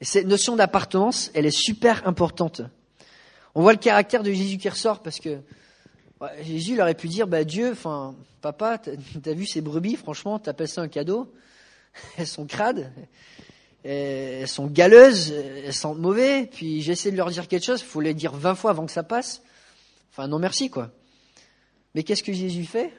Et 0.00 0.04
cette 0.04 0.26
notion 0.26 0.56
d'appartenance, 0.56 1.30
elle 1.34 1.46
est 1.46 1.56
super 1.56 2.06
importante. 2.06 2.60
On 3.54 3.62
voit 3.62 3.72
le 3.72 3.78
caractère 3.78 4.22
de 4.22 4.30
Jésus 4.30 4.58
qui 4.58 4.68
ressort 4.68 5.00
parce 5.00 5.18
que 5.18 5.38
Jésus 6.42 6.72
il 6.72 6.80
aurait 6.80 6.94
pu 6.94 7.08
dire, 7.08 7.26
bah 7.26 7.44
Dieu, 7.44 7.72
enfin, 7.72 8.14
papa, 8.42 8.78
t'as 8.78 9.32
vu 9.32 9.46
ces 9.46 9.62
brebis, 9.62 9.96
franchement, 9.96 10.38
t'appelles 10.38 10.68
ça 10.68 10.82
un 10.82 10.88
cadeau 10.88 11.32
Elles 12.18 12.26
sont 12.26 12.44
crades, 12.44 12.92
elles 13.82 14.48
sont 14.48 14.66
galeuses, 14.66 15.32
elles 15.32 15.72
sentent 15.72 15.98
mauvais, 15.98 16.46
puis 16.46 16.82
j'essaie 16.82 17.10
de 17.10 17.16
leur 17.16 17.30
dire 17.30 17.48
quelque 17.48 17.64
chose, 17.64 17.80
il 17.80 17.86
faut 17.86 18.02
les 18.02 18.12
dire 18.12 18.32
vingt 18.32 18.54
fois 18.54 18.72
avant 18.72 18.84
que 18.84 18.92
ça 18.92 19.02
passe. 19.02 19.42
Enfin, 20.12 20.28
non 20.28 20.38
merci, 20.38 20.68
quoi. 20.68 20.90
Mais 21.94 22.02
qu'est-ce 22.02 22.22
que 22.22 22.32
Jésus 22.32 22.64
fait? 22.64 22.92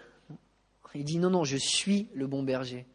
Il 0.96 1.04
dit 1.04 1.20
non, 1.20 1.30
non, 1.30 1.44
je 1.44 1.58
suis 1.58 2.08
le 2.14 2.28
bon 2.28 2.44
berger. 2.44 2.86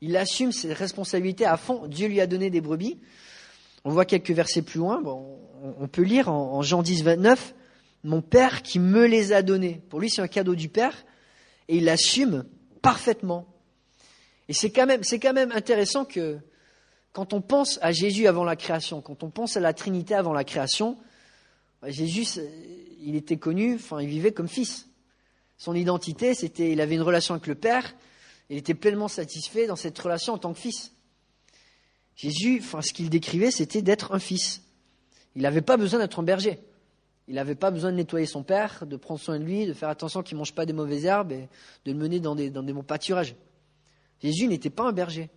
Il 0.00 0.16
assume 0.16 0.52
ses 0.52 0.72
responsabilités 0.72 1.46
à 1.46 1.56
fond. 1.56 1.86
Dieu 1.86 2.08
lui 2.08 2.20
a 2.20 2.26
donné 2.26 2.50
des 2.50 2.60
brebis. 2.60 2.98
On 3.84 3.90
voit 3.90 4.04
quelques 4.04 4.30
versets 4.30 4.62
plus 4.62 4.78
loin. 4.78 5.02
on 5.04 5.88
peut 5.88 6.02
lire 6.02 6.28
en, 6.28 6.60
Jean 6.62 6.82
10, 6.82 7.02
29, 7.02 7.54
Mon 8.04 8.20
Père 8.20 8.62
qui 8.62 8.78
me 8.78 9.06
les 9.06 9.32
a 9.32 9.42
donnés. 9.42 9.80
Pour 9.88 10.00
lui, 10.00 10.10
c'est 10.10 10.22
un 10.22 10.28
cadeau 10.28 10.54
du 10.54 10.68
Père. 10.68 11.04
Et 11.68 11.76
il 11.76 11.84
l'assume 11.84 12.44
parfaitement. 12.82 13.46
Et 14.48 14.52
c'est 14.52 14.70
quand, 14.70 14.86
même, 14.86 15.02
c'est 15.02 15.18
quand 15.18 15.32
même 15.32 15.52
intéressant 15.52 16.04
que 16.04 16.38
quand 17.12 17.32
on 17.32 17.40
pense 17.40 17.78
à 17.80 17.92
Jésus 17.92 18.26
avant 18.26 18.44
la 18.44 18.56
création, 18.56 19.00
quand 19.00 19.22
on 19.22 19.30
pense 19.30 19.56
à 19.56 19.60
la 19.60 19.72
Trinité 19.72 20.14
avant 20.14 20.32
la 20.32 20.44
création, 20.44 20.98
Jésus, 21.86 22.40
il 23.00 23.16
était 23.16 23.38
connu, 23.38 23.76
enfin, 23.76 24.00
il 24.00 24.08
vivait 24.08 24.32
comme 24.32 24.48
fils. 24.48 24.88
Son 25.58 25.74
identité, 25.74 26.34
c'était, 26.34 26.72
il 26.72 26.80
avait 26.80 26.94
une 26.94 27.02
relation 27.02 27.34
avec 27.34 27.46
le 27.46 27.54
Père, 27.54 27.94
il 28.50 28.58
était 28.58 28.74
pleinement 28.74 29.08
satisfait 29.08 29.66
dans 29.66 29.76
cette 29.76 29.98
relation 29.98 30.34
en 30.34 30.38
tant 30.38 30.52
que 30.52 30.58
fils. 30.58 30.92
Jésus, 32.14 32.60
enfin, 32.62 32.82
ce 32.82 32.92
qu'il 32.92 33.10
décrivait, 33.10 33.50
c'était 33.50 33.82
d'être 33.82 34.12
un 34.12 34.18
fils. 34.18 34.62
Il 35.34 35.42
n'avait 35.42 35.62
pas 35.62 35.76
besoin 35.76 36.00
d'être 36.00 36.18
un 36.18 36.22
berger. 36.22 36.60
Il 37.28 37.34
n'avait 37.34 37.56
pas 37.56 37.70
besoin 37.70 37.90
de 37.90 37.96
nettoyer 37.96 38.26
son 38.26 38.42
père, 38.42 38.86
de 38.86 38.96
prendre 38.96 39.20
soin 39.20 39.38
de 39.38 39.44
lui, 39.44 39.66
de 39.66 39.72
faire 39.72 39.88
attention 39.88 40.22
qu'il 40.22 40.36
ne 40.36 40.40
mange 40.40 40.54
pas 40.54 40.64
des 40.64 40.72
mauvaises 40.72 41.04
herbes 41.04 41.32
et 41.32 41.48
de 41.84 41.92
le 41.92 41.98
mener 41.98 42.20
dans 42.20 42.34
des, 42.34 42.50
dans 42.50 42.62
des 42.62 42.72
bons 42.72 42.84
pâturages. 42.84 43.34
Jésus 44.22 44.46
n'était 44.46 44.70
pas 44.70 44.84
un 44.84 44.92
berger. 44.92 45.28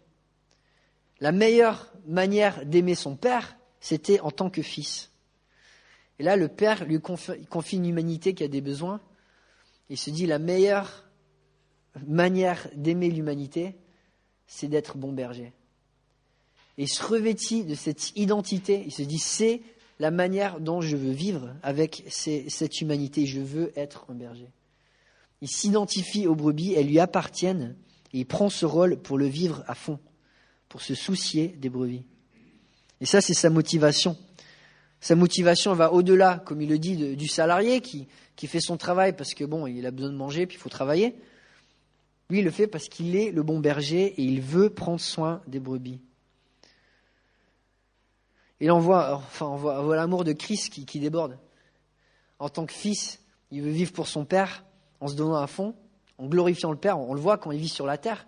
La 1.19 1.31
meilleure 1.31 1.91
manière 2.07 2.65
d'aimer 2.65 2.95
son 2.95 3.15
père, 3.15 3.57
c'était 3.81 4.19
en 4.19 4.31
tant 4.31 4.49
que 4.49 4.61
fils. 4.61 5.11
Et 6.19 6.23
là, 6.23 6.35
le 6.35 6.47
père 6.47 6.85
lui 6.85 6.99
confie 7.01 7.77
une 7.77 7.87
humanité 7.87 8.33
qui 8.33 8.43
a 8.43 8.47
des 8.47 8.61
besoins, 8.61 9.01
il 9.89 9.97
se 9.97 10.09
dit 10.09 10.25
la 10.25 10.39
meilleure 10.39 11.05
manière 12.07 12.67
d'aimer 12.75 13.09
l'humanité, 13.09 13.75
c'est 14.47 14.67
d'être 14.67 14.97
bon 14.97 15.11
berger. 15.11 15.53
Et 16.77 16.83
il 16.83 16.87
se 16.87 17.03
revêtit 17.03 17.65
de 17.65 17.75
cette 17.75 18.17
identité, 18.17 18.83
il 18.85 18.91
se 18.91 19.01
dit 19.01 19.19
c'est 19.19 19.61
la 19.99 20.11
manière 20.11 20.59
dont 20.59 20.81
je 20.81 20.95
veux 20.95 21.11
vivre 21.11 21.53
avec 21.61 22.05
cette 22.07 22.81
humanité, 22.81 23.25
je 23.25 23.41
veux 23.41 23.73
être 23.75 24.05
un 24.09 24.15
berger. 24.15 24.49
Il 25.41 25.49
s'identifie 25.49 26.27
aux 26.27 26.35
brebis, 26.35 26.73
elles 26.73 26.87
lui 26.87 26.99
appartiennent, 26.99 27.75
et 28.13 28.19
il 28.19 28.25
prend 28.25 28.49
ce 28.49 28.65
rôle 28.65 28.97
pour 28.97 29.17
le 29.17 29.27
vivre 29.27 29.63
à 29.67 29.75
fond, 29.75 29.99
pour 30.69 30.81
se 30.81 30.95
soucier 30.95 31.49
des 31.49 31.69
brebis. 31.69 32.05
Et 33.01 33.05
ça, 33.05 33.21
c'est 33.21 33.33
sa 33.33 33.49
motivation. 33.49 34.17
Sa 35.01 35.15
motivation 35.15 35.73
va 35.73 35.93
au-delà, 35.93 36.41
comme 36.45 36.61
il 36.61 36.69
le 36.69 36.77
dit, 36.77 37.15
du 37.15 37.27
salarié 37.27 37.81
qui, 37.81 38.07
fait 38.47 38.59
son 38.59 38.77
travail 38.77 39.15
parce 39.15 39.33
que 39.33 39.43
bon, 39.43 39.67
il 39.67 39.85
a 39.85 39.91
besoin 39.91 40.11
de 40.11 40.17
manger, 40.17 40.45
puis 40.45 40.57
il 40.57 40.59
faut 40.59 40.69
travailler. 40.69 41.15
Lui, 42.29 42.39
il 42.39 42.45
le 42.45 42.51
fait 42.51 42.67
parce 42.67 42.87
qu'il 42.89 43.15
est 43.15 43.31
le 43.31 43.43
bon 43.43 43.59
berger 43.59 44.13
et 44.17 44.23
il 44.23 44.41
veut 44.41 44.69
prendre 44.69 44.99
soin 44.99 45.41
des 45.47 45.59
brebis. 45.59 45.99
Et 48.61 48.69
on 48.71 48.79
voit, 48.79 49.15
enfin, 49.15 49.57
l'amour 49.95 50.23
de 50.23 50.33
Christ 50.33 50.69
qui, 50.69 50.99
déborde. 50.99 51.37
En 52.39 52.49
tant 52.49 52.65
que 52.65 52.73
fils, 52.73 53.21
il 53.51 53.61
veut 53.61 53.71
vivre 53.71 53.91
pour 53.93 54.07
son 54.07 54.25
Père 54.25 54.65
en 54.99 55.07
se 55.07 55.15
donnant 55.15 55.35
à 55.35 55.47
fond, 55.47 55.75
en 56.17 56.27
glorifiant 56.27 56.71
le 56.71 56.77
Père. 56.77 56.99
On 56.99 57.13
le 57.13 57.21
voit 57.21 57.37
quand 57.37 57.51
il 57.51 57.59
vit 57.59 57.69
sur 57.69 57.85
la 57.85 57.97
terre. 57.97 58.27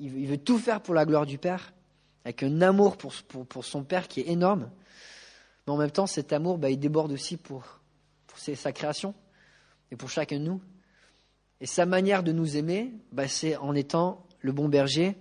Il 0.00 0.26
veut, 0.26 0.38
tout 0.38 0.58
faire 0.58 0.80
pour 0.80 0.94
la 0.94 1.04
gloire 1.04 1.26
du 1.26 1.38
Père, 1.38 1.72
avec 2.24 2.42
un 2.42 2.62
amour 2.62 2.96
pour, 2.96 3.64
son 3.64 3.84
Père 3.84 4.08
qui 4.08 4.20
est 4.20 4.28
énorme. 4.28 4.70
Mais 5.68 5.74
en 5.74 5.76
même 5.76 5.90
temps, 5.90 6.06
cet 6.06 6.32
amour, 6.32 6.56
bah, 6.56 6.70
il 6.70 6.78
déborde 6.78 7.12
aussi 7.12 7.36
pour, 7.36 7.82
sa 8.34 8.72
création 8.72 9.14
et 9.90 9.96
pour 9.96 10.08
chacun 10.08 10.38
de 10.38 10.44
nous. 10.44 10.62
Et 11.60 11.66
sa 11.66 11.84
manière 11.84 12.22
de 12.22 12.32
nous 12.32 12.56
aimer, 12.56 12.94
bah, 13.12 13.28
c'est 13.28 13.54
en 13.56 13.74
étant 13.74 14.26
le 14.40 14.52
bon 14.52 14.70
berger 14.70 15.14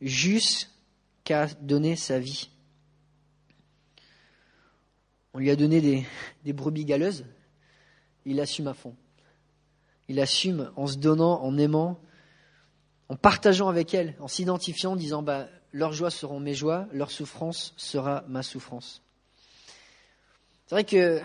jusqu'à 0.00 1.46
donner 1.60 1.94
sa 1.94 2.18
vie. 2.18 2.50
On 5.32 5.38
lui 5.38 5.48
a 5.48 5.54
donné 5.54 5.80
des, 5.80 6.04
des 6.42 6.52
brebis 6.52 6.84
galeuses, 6.84 7.24
il 8.24 8.40
assume 8.40 8.66
à 8.66 8.74
fond. 8.74 8.96
Il 10.08 10.18
assume 10.18 10.72
en 10.74 10.88
se 10.88 10.96
donnant, 10.96 11.40
en 11.40 11.56
aimant, 11.56 12.00
en 13.08 13.14
partageant 13.14 13.68
avec 13.68 13.94
elles, 13.94 14.16
en 14.18 14.26
s'identifiant, 14.26 14.94
en 14.94 14.96
disant 14.96 15.22
bah, 15.22 15.46
leurs 15.72 15.92
joies 15.92 16.10
seront 16.10 16.40
mes 16.40 16.54
joies, 16.54 16.88
leur 16.90 17.12
souffrance 17.12 17.74
sera 17.76 18.24
ma 18.26 18.42
souffrance. 18.42 19.04
C'est 20.68 20.74
vrai 20.74 20.84
que 20.84 21.22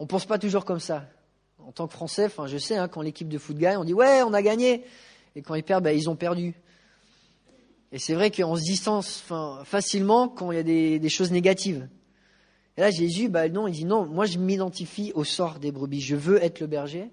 on 0.00 0.06
pense 0.08 0.26
pas 0.26 0.40
toujours 0.40 0.64
comme 0.64 0.80
ça. 0.80 1.06
En 1.60 1.70
tant 1.70 1.86
que 1.86 1.92
Français, 1.92 2.24
enfin, 2.24 2.48
je 2.48 2.58
sais, 2.58 2.76
hein, 2.76 2.88
quand 2.88 3.00
l'équipe 3.00 3.28
de 3.28 3.38
foot 3.38 3.56
gagne, 3.56 3.76
on 3.76 3.84
dit 3.84 3.94
ouais, 3.94 4.22
on 4.24 4.34
a 4.34 4.42
gagné, 4.42 4.84
et 5.36 5.42
quand 5.42 5.54
ils 5.54 5.62
perdent, 5.62 5.84
bah, 5.84 5.92
ils 5.92 6.10
ont 6.10 6.16
perdu. 6.16 6.56
Et 7.92 8.00
c'est 8.00 8.14
vrai 8.14 8.32
qu'on 8.32 8.56
se 8.56 8.62
distance 8.62 9.22
facilement 9.64 10.28
quand 10.28 10.50
il 10.50 10.56
y 10.56 10.58
a 10.58 10.98
des, 10.98 11.08
choses 11.08 11.30
négatives. 11.30 11.88
Et 12.76 12.80
là, 12.80 12.90
Jésus, 12.90 13.28
bah, 13.28 13.48
non, 13.48 13.68
il 13.68 13.72
dit 13.72 13.84
non, 13.84 14.04
moi 14.04 14.26
je 14.26 14.38
m'identifie 14.38 15.12
au 15.14 15.22
sort 15.22 15.60
des 15.60 15.70
brebis, 15.70 16.00
je 16.00 16.16
veux 16.16 16.42
être 16.42 16.58
le 16.58 16.66
berger. 16.66 17.12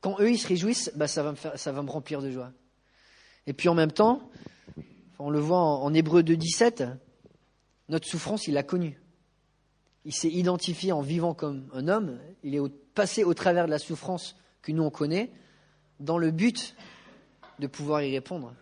Quand 0.00 0.16
eux, 0.18 0.32
ils 0.32 0.38
se 0.38 0.48
réjouissent, 0.48 0.90
bah, 0.96 1.06
ça, 1.06 1.22
va 1.22 1.30
me 1.30 1.36
faire, 1.36 1.56
ça 1.56 1.70
va 1.70 1.80
me 1.82 1.90
remplir 1.90 2.20
de 2.20 2.32
joie. 2.32 2.50
Et 3.46 3.52
puis 3.52 3.68
en 3.68 3.74
même 3.74 3.92
temps, 3.92 4.28
on 5.20 5.30
le 5.30 5.38
voit 5.38 5.60
en, 5.60 5.94
Hébreu 5.94 6.22
2.17, 6.22 6.96
notre 7.88 8.08
souffrance, 8.08 8.48
il 8.48 8.54
l'a 8.54 8.64
connue. 8.64 9.00
Il 10.04 10.12
s'est 10.12 10.30
identifié 10.30 10.92
en 10.92 11.00
vivant 11.00 11.34
comme 11.34 11.68
un 11.72 11.88
homme, 11.88 12.18
il 12.42 12.54
est 12.54 12.60
passé 12.94 13.24
au 13.24 13.34
travers 13.34 13.66
de 13.66 13.70
la 13.70 13.78
souffrance 13.78 14.36
que 14.62 14.72
nous 14.72 14.82
on 14.82 14.90
connaît, 14.90 15.30
dans 16.00 16.18
le 16.18 16.30
but 16.30 16.74
de 17.58 17.66
pouvoir 17.66 18.02
y 18.02 18.12
répondre, 18.12 18.54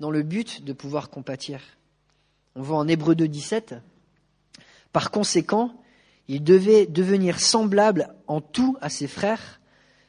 dans 0.00 0.10
le 0.10 0.22
but 0.22 0.64
de 0.64 0.72
pouvoir 0.72 1.10
compatir. 1.10 1.60
On 2.54 2.62
voit 2.62 2.78
en 2.78 2.88
Hébreu 2.88 3.14
2.17, 3.14 3.80
par 4.92 5.10
conséquent, 5.10 5.74
il 6.28 6.42
devait 6.42 6.86
devenir 6.86 7.40
semblable 7.40 8.14
en 8.26 8.40
tout 8.40 8.76
à 8.80 8.88
ses 8.88 9.06
frères, 9.06 9.60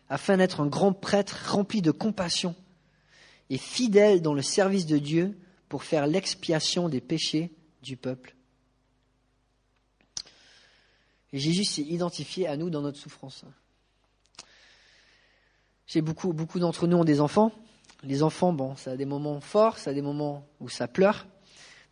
afin 0.10 0.38
d'être 0.38 0.62
un 0.62 0.68
grand 0.68 0.94
prêtre 0.94 1.52
rempli 1.52 1.82
de 1.82 1.92
compassion 1.92 2.56
et 3.50 3.58
fidèle 3.58 4.22
dans 4.22 4.34
le 4.34 4.42
service 4.42 4.86
de 4.86 4.98
Dieu 4.98 5.38
pour 5.70 5.84
faire 5.84 6.08
l'expiation 6.08 6.90
des 6.90 7.02
péchés 7.02 7.52
du 7.82 7.98
peuple. 7.98 8.36
Et 10.18 10.24
Jésus 11.38 11.64
s'est 11.64 11.82
identifié 11.82 12.48
à 12.48 12.58
nous 12.58 12.70
dans 12.70 12.82
notre 12.82 12.98
souffrance. 12.98 13.44
J'ai 15.88 16.02
beaucoup, 16.02 16.34
beaucoup 16.34 16.60
d'entre 16.60 16.88
nous 16.88 16.98
ont 16.98 17.06
des 17.06 17.22
enfants. 17.22 17.52
Les 18.04 18.22
enfants, 18.24 18.54
bon, 18.54 18.76
ça 18.76 18.92
a 18.92 18.96
des 18.96 19.06
moments 19.06 19.40
forts, 19.40 19.78
ça 19.78 19.92
a 19.92 19.94
des 19.94 20.02
moments 20.02 20.48
où 20.60 20.70
ça 20.70 20.88
pleure. 20.88 21.26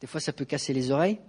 Des 0.02 0.08
fois, 0.08 0.20
ça 0.20 0.34
peut 0.34 0.46
casser 0.46 0.74
les 0.74 0.92
oreilles. 0.92 1.20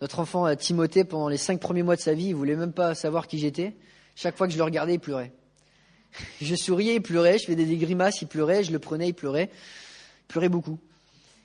Notre 0.00 0.20
enfant 0.20 0.46
euh, 0.46 0.54
Timothée, 0.54 1.04
pendant 1.04 1.28
les 1.28 1.36
cinq 1.36 1.60
premiers 1.60 1.82
mois 1.82 1.96
de 1.96 2.00
sa 2.00 2.14
vie, 2.14 2.26
il 2.26 2.34
voulait 2.34 2.56
même 2.56 2.72
pas 2.72 2.94
savoir 2.94 3.26
qui 3.26 3.38
j'étais. 3.38 3.76
Chaque 4.14 4.36
fois 4.36 4.46
que 4.46 4.52
je 4.52 4.58
le 4.58 4.64
regardais, 4.64 4.94
il 4.94 5.00
pleurait. 5.00 5.32
Je 6.42 6.54
souriais, 6.54 6.96
il 6.96 7.02
pleurait, 7.02 7.38
je 7.38 7.46
faisais 7.46 7.64
des 7.64 7.76
grimaces, 7.78 8.20
il 8.20 8.28
pleurait, 8.28 8.64
je 8.64 8.72
le 8.72 8.78
prenais, 8.78 9.08
il 9.08 9.14
pleurait. 9.14 9.48
Il 9.50 10.26
pleurait 10.28 10.50
beaucoup. 10.50 10.78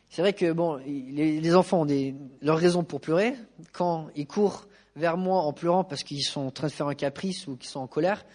C'est 0.09 0.21
vrai 0.21 0.33
que 0.33 0.51
bon, 0.51 0.75
les, 0.75 1.55
enfants 1.55 1.81
ont 1.81 1.86
des, 1.86 2.15
leurs 2.41 2.57
raisons 2.57 2.83
pour 2.83 3.00
pleurer. 3.00 3.36
Quand 3.71 4.09
ils 4.15 4.27
courent 4.27 4.67
vers 4.98 5.18
moi 5.18 5.42
en 5.42 5.54
pleurant 5.54 5.84
parce 5.84 6.04
qu'ils 6.04 6.24
sont 6.24 6.42
en 6.42 6.51
train 6.51 6.68
de 6.68 6.74
faire 6.74 6.88
un 6.88 6.96
caprice 6.96 7.48
ou 7.48 7.56
qu'ils 7.56 7.70
sont 7.70 7.80
en 7.80 7.88
colère, 7.88 8.25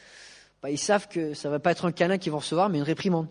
bah, 0.63 0.71
ils 0.71 0.79
savent 0.79 1.09
que 1.09 1.35
ça 1.35 1.51
va 1.51 1.59
pas 1.59 1.73
être 1.73 1.85
un 1.85 1.93
câlin 1.93 2.19
qu'ils 2.19 2.33
vont 2.33 2.39
recevoir, 2.39 2.69
mais 2.69 2.79
une 2.79 2.85
réprimande. 2.85 3.29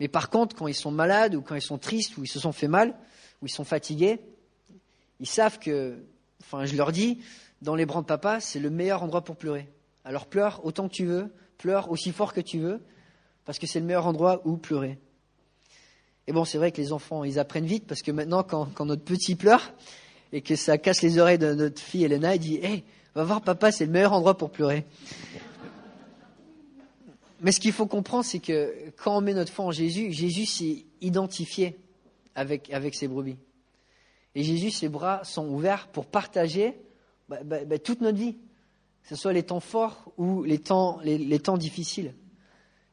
Mais 0.00 0.08
par 0.08 0.30
contre, 0.30 0.56
quand 0.56 0.66
ils 0.66 0.74
sont 0.74 0.90
malades 0.90 1.34
ou 1.34 1.42
quand 1.42 1.54
ils 1.54 1.62
sont 1.62 1.78
tristes 1.78 2.16
ou 2.16 2.24
ils 2.24 2.28
se 2.28 2.40
sont 2.40 2.52
fait 2.52 2.68
mal 2.68 2.96
ou 3.42 3.46
ils 3.46 3.52
sont 3.52 3.64
fatigués, 3.64 4.20
ils 5.20 5.28
savent 5.28 5.58
que, 5.58 5.98
enfin, 6.42 6.64
je 6.64 6.76
leur 6.76 6.92
dis, 6.92 7.20
dans 7.62 7.74
les 7.74 7.86
bras 7.86 8.00
de 8.00 8.06
papa, 8.06 8.40
c'est 8.40 8.58
le 8.58 8.70
meilleur 8.70 9.02
endroit 9.02 9.22
pour 9.22 9.36
pleurer. 9.36 9.68
Alors 10.04 10.26
pleure 10.26 10.64
autant 10.64 10.88
que 10.88 10.94
tu 10.94 11.04
veux, 11.04 11.32
pleure 11.58 11.90
aussi 11.90 12.10
fort 12.12 12.32
que 12.32 12.40
tu 12.40 12.58
veux, 12.58 12.82
parce 13.44 13.58
que 13.58 13.66
c'est 13.66 13.80
le 13.80 13.86
meilleur 13.86 14.06
endroit 14.06 14.42
où 14.44 14.56
pleurer. 14.56 14.98
Et 16.26 16.32
bon, 16.32 16.44
c'est 16.44 16.58
vrai 16.58 16.72
que 16.72 16.80
les 16.80 16.92
enfants, 16.92 17.24
ils 17.24 17.38
apprennent 17.38 17.66
vite, 17.66 17.86
parce 17.86 18.02
que 18.02 18.10
maintenant, 18.10 18.42
quand, 18.42 18.84
notre 18.84 19.04
petit 19.04 19.34
pleure, 19.34 19.72
et 20.32 20.40
que 20.40 20.56
ça 20.56 20.78
casse 20.78 21.02
les 21.02 21.18
oreilles 21.18 21.38
de 21.38 21.54
notre 21.54 21.80
fille 21.80 22.04
Elena, 22.04 22.34
il 22.34 22.40
dit, 22.40 22.56
hé, 22.56 22.84
va 23.14 23.24
voir 23.24 23.40
papa, 23.40 23.70
c'est 23.70 23.86
le 23.86 23.92
meilleur 23.92 24.12
endroit 24.12 24.36
pour 24.36 24.50
pleurer. 24.50 24.84
Mais 27.40 27.52
ce 27.52 27.60
qu'il 27.60 27.72
faut 27.72 27.86
comprendre, 27.86 28.24
c'est 28.24 28.38
que 28.38 28.74
quand 28.96 29.16
on 29.16 29.20
met 29.20 29.34
notre 29.34 29.52
foi 29.52 29.66
en 29.66 29.70
Jésus, 29.70 30.12
Jésus 30.12 30.46
s'est 30.46 30.84
identifié 31.00 31.78
avec, 32.34 32.72
avec 32.72 32.94
ses 32.94 33.06
brebis. 33.06 33.36
Et 34.34 34.42
Jésus, 34.42 34.70
ses 34.70 34.88
bras 34.88 35.22
sont 35.24 35.46
ouverts 35.48 35.88
pour 35.88 36.06
partager 36.06 36.74
bah, 37.28 37.38
bah, 37.44 37.64
bah, 37.64 37.78
toute 37.78 38.00
notre 38.00 38.18
vie 38.18 38.36
que 39.04 39.10
ce 39.10 39.16
soit 39.16 39.34
les 39.34 39.42
temps 39.42 39.60
forts 39.60 40.12
ou 40.16 40.42
les 40.44 40.58
temps, 40.58 40.98
les, 41.04 41.38
temps 41.38 41.58
difficiles. 41.58 42.14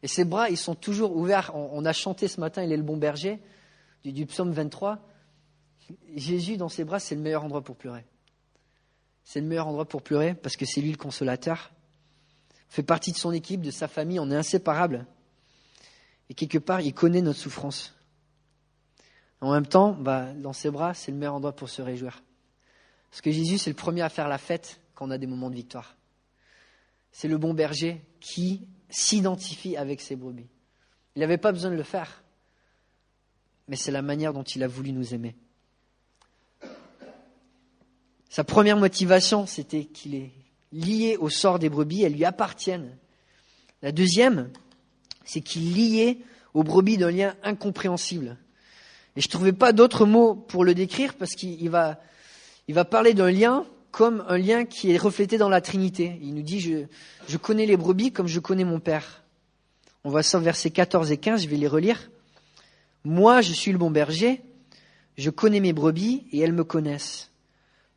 Et 0.03 0.07
ses 0.07 0.25
bras, 0.25 0.49
ils 0.49 0.57
sont 0.57 0.75
toujours 0.75 1.15
ouverts. 1.15 1.51
On, 1.55 1.85
a 1.85 1.93
chanté 1.93 2.27
ce 2.27 2.41
matin, 2.41 2.63
il 2.63 2.71
est 2.73 2.77
le 2.77 2.83
bon 2.83 2.97
berger, 2.97 3.39
du, 4.03 4.11
du 4.11 4.25
psaume 4.25 4.51
23. 4.51 4.99
Jésus, 6.15 6.57
dans 6.57 6.69
ses 6.69 6.83
bras, 6.83 6.99
c'est 6.99 7.15
le 7.15 7.21
meilleur 7.21 7.43
endroit 7.43 7.63
pour 7.63 7.75
pleurer. 7.75 8.05
C'est 9.23 9.39
le 9.39 9.47
meilleur 9.47 9.67
endroit 9.67 9.85
pour 9.85 10.01
pleurer 10.01 10.33
parce 10.33 10.55
que 10.55 10.65
c'est 10.65 10.81
lui 10.81 10.91
le 10.91 10.97
consolateur. 10.97 11.71
On 12.69 12.73
fait 12.73 12.83
partie 12.83 13.11
de 13.11 13.17
son 13.17 13.31
équipe, 13.31 13.61
de 13.61 13.71
sa 13.71 13.87
famille, 13.87 14.19
on 14.19 14.31
est 14.31 14.35
inséparables. 14.35 15.05
Et 16.29 16.33
quelque 16.33 16.57
part, 16.57 16.81
il 16.81 16.93
connaît 16.93 17.21
notre 17.21 17.39
souffrance. 17.39 17.95
En 19.41 19.51
même 19.51 19.65
temps, 19.65 19.91
bah, 19.91 20.33
dans 20.33 20.53
ses 20.53 20.69
bras, 20.69 20.93
c'est 20.93 21.11
le 21.11 21.17
meilleur 21.17 21.35
endroit 21.35 21.55
pour 21.55 21.69
se 21.69 21.81
réjouir. 21.81 22.23
Parce 23.09 23.21
que 23.21 23.31
Jésus, 23.31 23.57
c'est 23.57 23.69
le 23.69 23.75
premier 23.75 24.01
à 24.01 24.09
faire 24.09 24.27
la 24.27 24.37
fête 24.37 24.79
quand 24.93 25.07
on 25.07 25.11
a 25.11 25.17
des 25.17 25.27
moments 25.27 25.49
de 25.49 25.55
victoire 25.55 25.95
c'est 27.11 27.27
le 27.27 27.37
bon 27.37 27.53
berger 27.53 28.01
qui 28.19 28.67
s'identifie 28.89 29.77
avec 29.77 30.01
ses 30.01 30.15
brebis. 30.15 30.49
Il 31.15 31.19
n'avait 31.19 31.37
pas 31.37 31.51
besoin 31.51 31.71
de 31.71 31.75
le 31.75 31.83
faire, 31.83 32.23
mais 33.67 33.75
c'est 33.75 33.91
la 33.91 34.01
manière 34.01 34.33
dont 34.33 34.43
il 34.43 34.63
a 34.63 34.67
voulu 34.67 34.91
nous 34.91 35.13
aimer. 35.13 35.35
Sa 38.31 38.45
première 38.45 38.77
motivation, 38.77 39.45
c'était 39.45 39.83
qu'il 39.83 40.15
est 40.15 40.31
lié 40.71 41.17
au 41.19 41.29
sort 41.29 41.59
des 41.59 41.67
brebis, 41.67 42.03
elles 42.03 42.13
lui 42.13 42.23
appartiennent. 42.23 42.95
La 43.81 43.91
deuxième, 43.91 44.49
c'est 45.25 45.41
qu'il 45.41 45.67
est 45.67 45.75
lié 45.75 46.17
aux 46.53 46.63
brebis 46.63 46.95
d'un 46.95 47.11
lien 47.11 47.35
incompréhensible. 47.43 48.37
Et 49.17 49.21
je 49.21 49.27
ne 49.27 49.31
trouvais 49.31 49.51
pas 49.51 49.73
d'autres 49.73 50.05
mots 50.05 50.33
pour 50.33 50.63
le 50.63 50.73
décrire 50.73 51.15
parce 51.15 51.31
qu'il 51.31 51.69
va, 51.69 51.99
il 52.69 52.73
va 52.73 52.85
parler 52.85 53.13
d'un 53.13 53.29
lien 53.29 53.65
comme 53.91 54.23
un 54.29 54.37
lien 54.37 54.63
qui 54.63 54.93
est 54.93 54.97
reflété 54.97 55.37
dans 55.37 55.49
la 55.49 55.59
Trinité. 55.59 56.17
Il 56.21 56.33
nous 56.33 56.41
dit, 56.41 56.61
je, 56.61 56.85
je 57.27 57.35
connais 57.35 57.65
les 57.65 57.75
brebis 57.75 58.13
comme 58.13 58.27
je 58.27 58.39
connais 58.39 58.63
mon 58.63 58.79
Père. 58.79 59.23
On 60.05 60.09
voit 60.09 60.23
ça 60.23 60.39
versets 60.39 60.71
14 60.71 61.11
et 61.11 61.17
15, 61.17 61.43
je 61.43 61.49
vais 61.49 61.57
les 61.57 61.67
relire. 61.67 62.09
Moi, 63.03 63.41
je 63.41 63.51
suis 63.51 63.73
le 63.73 63.77
bon 63.77 63.91
berger, 63.91 64.41
je 65.17 65.29
connais 65.29 65.59
mes 65.59 65.73
brebis 65.73 66.27
et 66.31 66.39
elles 66.39 66.53
me 66.53 66.63
connaissent. 66.63 67.30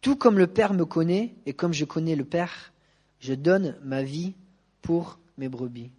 Tout 0.04 0.16
comme 0.16 0.36
le 0.36 0.46
Père 0.46 0.74
me 0.74 0.84
connaît 0.84 1.34
et 1.46 1.54
comme 1.54 1.72
je 1.72 1.86
connais 1.86 2.14
le 2.14 2.26
Père, 2.26 2.74
je 3.20 3.32
donne 3.32 3.78
ma 3.82 4.02
vie 4.02 4.34
pour 4.82 5.18
mes 5.38 5.48
brebis. 5.48 5.90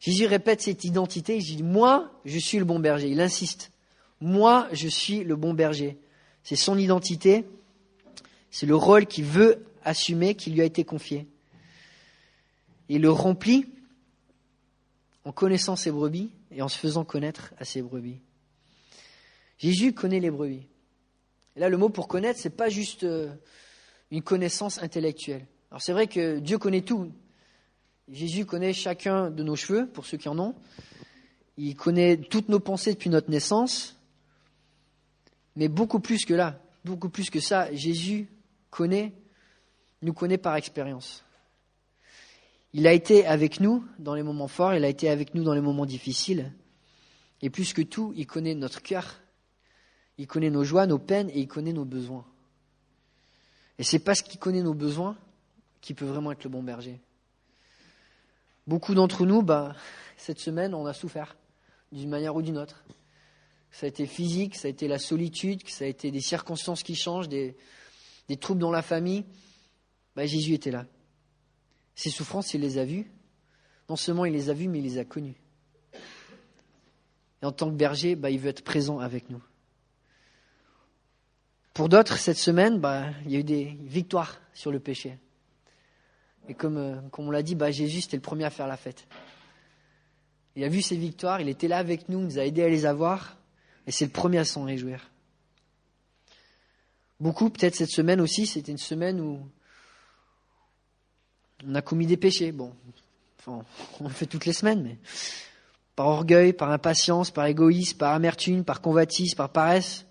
Jésus 0.00 0.26
répète 0.26 0.60
cette 0.60 0.84
identité, 0.84 1.38
il 1.38 1.42
dit, 1.42 1.62
moi, 1.62 2.12
je 2.26 2.38
suis 2.38 2.58
le 2.58 2.66
bon 2.66 2.78
berger. 2.78 3.08
Il 3.08 3.22
insiste, 3.22 3.72
moi, 4.20 4.68
je 4.72 4.86
suis 4.86 5.24
le 5.24 5.34
bon 5.34 5.54
berger. 5.54 5.96
C'est 6.42 6.56
son 6.56 6.76
identité, 6.76 7.46
c'est 8.50 8.66
le 8.66 8.76
rôle 8.76 9.06
qu'il 9.06 9.24
veut 9.24 9.64
assumer, 9.82 10.34
qui 10.34 10.50
lui 10.50 10.60
a 10.60 10.64
été 10.64 10.84
confié. 10.84 11.26
Il 12.90 13.00
le 13.00 13.10
remplit 13.10 13.64
en 15.24 15.32
connaissant 15.32 15.74
ses 15.74 15.90
brebis 15.90 16.30
et 16.50 16.60
en 16.60 16.68
se 16.68 16.76
faisant 16.76 17.06
connaître 17.06 17.54
à 17.56 17.64
ses 17.64 17.80
brebis. 17.80 18.20
Jésus 19.56 19.94
connaît 19.94 20.20
les 20.20 20.30
brebis. 20.30 20.66
Et 21.58 21.60
là, 21.60 21.68
le 21.68 21.76
mot 21.76 21.88
pour 21.88 22.06
connaître, 22.06 22.38
c'est 22.38 22.56
pas 22.56 22.68
juste 22.68 23.02
euh, 23.02 23.34
une 24.12 24.22
connaissance 24.22 24.80
intellectuelle. 24.80 25.44
Alors 25.72 25.82
c'est 25.82 25.92
vrai 25.92 26.06
que 26.06 26.38
Dieu 26.38 26.56
connaît 26.56 26.82
tout. 26.82 27.10
Jésus 28.06 28.46
connaît 28.46 28.72
chacun 28.72 29.28
de 29.28 29.42
nos 29.42 29.56
cheveux, 29.56 29.88
pour 29.88 30.06
ceux 30.06 30.18
qui 30.18 30.28
en 30.28 30.38
ont. 30.38 30.54
Il 31.56 31.74
connaît 31.74 32.16
toutes 32.16 32.48
nos 32.48 32.60
pensées 32.60 32.92
depuis 32.94 33.10
notre 33.10 33.28
naissance. 33.28 33.98
Mais 35.56 35.66
beaucoup 35.66 35.98
plus 35.98 36.24
que 36.24 36.32
là 36.32 36.60
beaucoup 36.84 37.08
plus 37.08 37.30
que 37.30 37.40
ça, 37.40 37.74
Jésus 37.74 38.28
connaît, 38.70 39.12
nous 40.02 40.12
connaît 40.12 40.38
par 40.38 40.56
expérience. 40.56 41.24
Il 42.72 42.86
a 42.86 42.92
été 42.92 43.26
avec 43.26 43.60
nous 43.60 43.84
dans 43.98 44.14
les 44.14 44.22
moments 44.22 44.48
forts, 44.48 44.74
il 44.74 44.84
a 44.84 44.88
été 44.88 45.08
avec 45.08 45.34
nous 45.34 45.42
dans 45.42 45.54
les 45.54 45.60
moments 45.60 45.86
difficiles. 45.86 46.52
Et 47.42 47.50
plus 47.50 47.72
que 47.72 47.82
tout, 47.82 48.12
il 48.16 48.26
connaît 48.26 48.54
notre 48.54 48.80
cœur, 48.80 49.20
il 50.18 50.26
connaît 50.26 50.50
nos 50.50 50.64
joies, 50.64 50.86
nos 50.86 50.98
peines 50.98 51.30
et 51.30 51.40
il 51.40 51.48
connaît 51.48 51.72
nos 51.72 51.84
besoins. 51.84 52.26
Et 53.78 53.84
c'est 53.84 54.00
parce 54.00 54.20
qu'il 54.20 54.40
connaît 54.40 54.62
nos 54.62 54.74
besoins 54.74 55.16
qu'il 55.80 55.94
peut 55.94 56.04
vraiment 56.04 56.32
être 56.32 56.44
le 56.44 56.50
bon 56.50 56.62
berger. 56.62 57.00
Beaucoup 58.66 58.94
d'entre 58.94 59.24
nous, 59.24 59.42
bah, 59.42 59.74
cette 60.16 60.40
semaine, 60.40 60.74
on 60.74 60.86
a 60.86 60.92
souffert 60.92 61.36
d'une 61.92 62.10
manière 62.10 62.34
ou 62.34 62.42
d'une 62.42 62.58
autre. 62.58 62.84
Ça 63.70 63.86
a 63.86 63.88
été 63.88 64.06
physique, 64.06 64.56
ça 64.56 64.66
a 64.66 64.70
été 64.70 64.88
la 64.88 64.98
solitude, 64.98 65.66
ça 65.68 65.84
a 65.84 65.88
été 65.88 66.10
des 66.10 66.20
circonstances 66.20 66.82
qui 66.82 66.96
changent, 66.96 67.28
des, 67.28 67.56
troubles 68.40 68.60
dans 68.60 68.70
la 68.70 68.82
famille. 68.82 69.24
Bah, 70.16 70.26
Jésus 70.26 70.54
était 70.54 70.72
là. 70.72 70.86
Ces 71.94 72.10
souffrances, 72.10 72.54
il 72.54 72.60
les 72.60 72.78
a 72.78 72.84
vues. 72.84 73.10
Non 73.88 73.96
seulement 73.96 74.24
il 74.24 74.32
les 74.32 74.50
a 74.50 74.52
vues, 74.52 74.68
mais 74.68 74.78
il 74.78 74.84
les 74.84 74.98
a 74.98 75.04
connues. 75.04 75.40
Et 77.40 77.46
en 77.46 77.52
tant 77.52 77.70
que 77.70 77.76
berger, 77.76 78.16
bah, 78.16 78.30
il 78.30 78.38
veut 78.38 78.48
être 78.48 78.64
présent 78.64 78.98
avec 78.98 79.30
nous. 79.30 79.42
Pour 81.78 81.88
d'autres, 81.88 82.18
cette 82.18 82.38
semaine, 82.38 82.80
bah, 82.80 83.04
il 83.24 83.30
y 83.30 83.36
a 83.36 83.38
eu 83.38 83.44
des 83.44 83.76
victoires 83.82 84.40
sur 84.52 84.72
le 84.72 84.80
péché. 84.80 85.16
Et 86.48 86.54
comme, 86.54 86.76
euh, 86.76 86.96
on 87.16 87.30
l'a 87.30 87.44
dit, 87.44 87.54
bah, 87.54 87.70
Jésus, 87.70 88.00
c'était 88.00 88.16
le 88.16 88.20
premier 88.20 88.42
à 88.42 88.50
faire 88.50 88.66
la 88.66 88.76
fête. 88.76 89.06
Il 90.56 90.64
a 90.64 90.68
vu 90.68 90.82
ces 90.82 90.96
victoires, 90.96 91.40
il 91.40 91.48
était 91.48 91.68
là 91.68 91.78
avec 91.78 92.08
nous, 92.08 92.18
il 92.18 92.24
nous 92.24 92.38
a 92.40 92.44
aidés 92.44 92.64
à 92.64 92.68
les 92.68 92.84
avoir, 92.84 93.36
et 93.86 93.92
c'est 93.92 94.06
le 94.06 94.10
premier 94.10 94.38
à 94.38 94.44
s'en 94.44 94.64
réjouir. 94.64 95.08
Beaucoup, 97.20 97.48
peut-être 97.48 97.76
cette 97.76 97.92
semaine 97.92 98.20
aussi, 98.20 98.48
c'était 98.48 98.72
une 98.72 98.78
semaine 98.78 99.20
où 99.20 99.48
on 101.64 101.74
a 101.76 101.80
commis 101.80 102.06
des 102.06 102.16
péchés. 102.16 102.50
Bon, 102.50 102.74
on 103.46 103.62
le 104.00 104.08
fait 104.08 104.26
toutes 104.26 104.46
les 104.46 104.52
semaines, 104.52 104.82
mais 104.82 104.98
par 105.94 106.08
orgueil, 106.08 106.54
par 106.54 106.72
impatience, 106.72 107.30
par 107.30 107.46
égoïsme, 107.46 107.98
par 107.98 108.14
amertume, 108.14 108.64
par 108.64 108.80
convoitise, 108.80 109.36
par 109.36 109.50
paresse. 109.50 110.07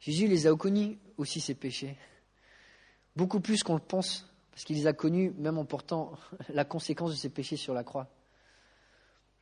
Jésus 0.00 0.28
les 0.28 0.46
a 0.46 0.54
connus 0.54 0.98
aussi, 1.16 1.40
ces 1.40 1.54
péchés. 1.54 1.96
Beaucoup 3.16 3.40
plus 3.40 3.62
qu'on 3.62 3.74
le 3.74 3.80
pense, 3.80 4.30
parce 4.50 4.64
qu'il 4.64 4.76
les 4.76 4.86
a 4.86 4.92
connus 4.92 5.32
même 5.38 5.58
en 5.58 5.64
portant 5.64 6.12
la 6.48 6.64
conséquence 6.64 7.10
de 7.10 7.16
ces 7.16 7.28
péchés 7.28 7.56
sur 7.56 7.74
la 7.74 7.84
croix. 7.84 8.08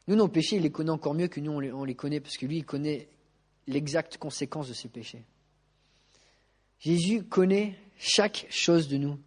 Nous, 0.09 0.17
nos 0.17 0.29
péchés, 0.29 0.57
il 0.57 0.63
les 0.63 0.71
connaît 0.71 0.91
encore 0.91 1.15
mieux 1.15 1.29
que 1.29 1.41
nous, 1.41 1.53
on 1.53 1.85
les, 1.85 1.95
connaît, 1.95 2.21
parce 2.21 2.37
que 2.37 2.47
lui, 2.47 2.59
il 2.59 2.65
connaît 2.65 3.09
l'exacte 3.67 4.19
conséquence 4.19 4.69
de 4.69 4.75
ces 4.75 4.89
péchés. 4.89 5.25
Jésus 6.79 7.25
connaît 7.25 7.77
chaque 7.99 8.47
chose 8.51 8.89
de 8.89 8.99
nous. 8.99 9.19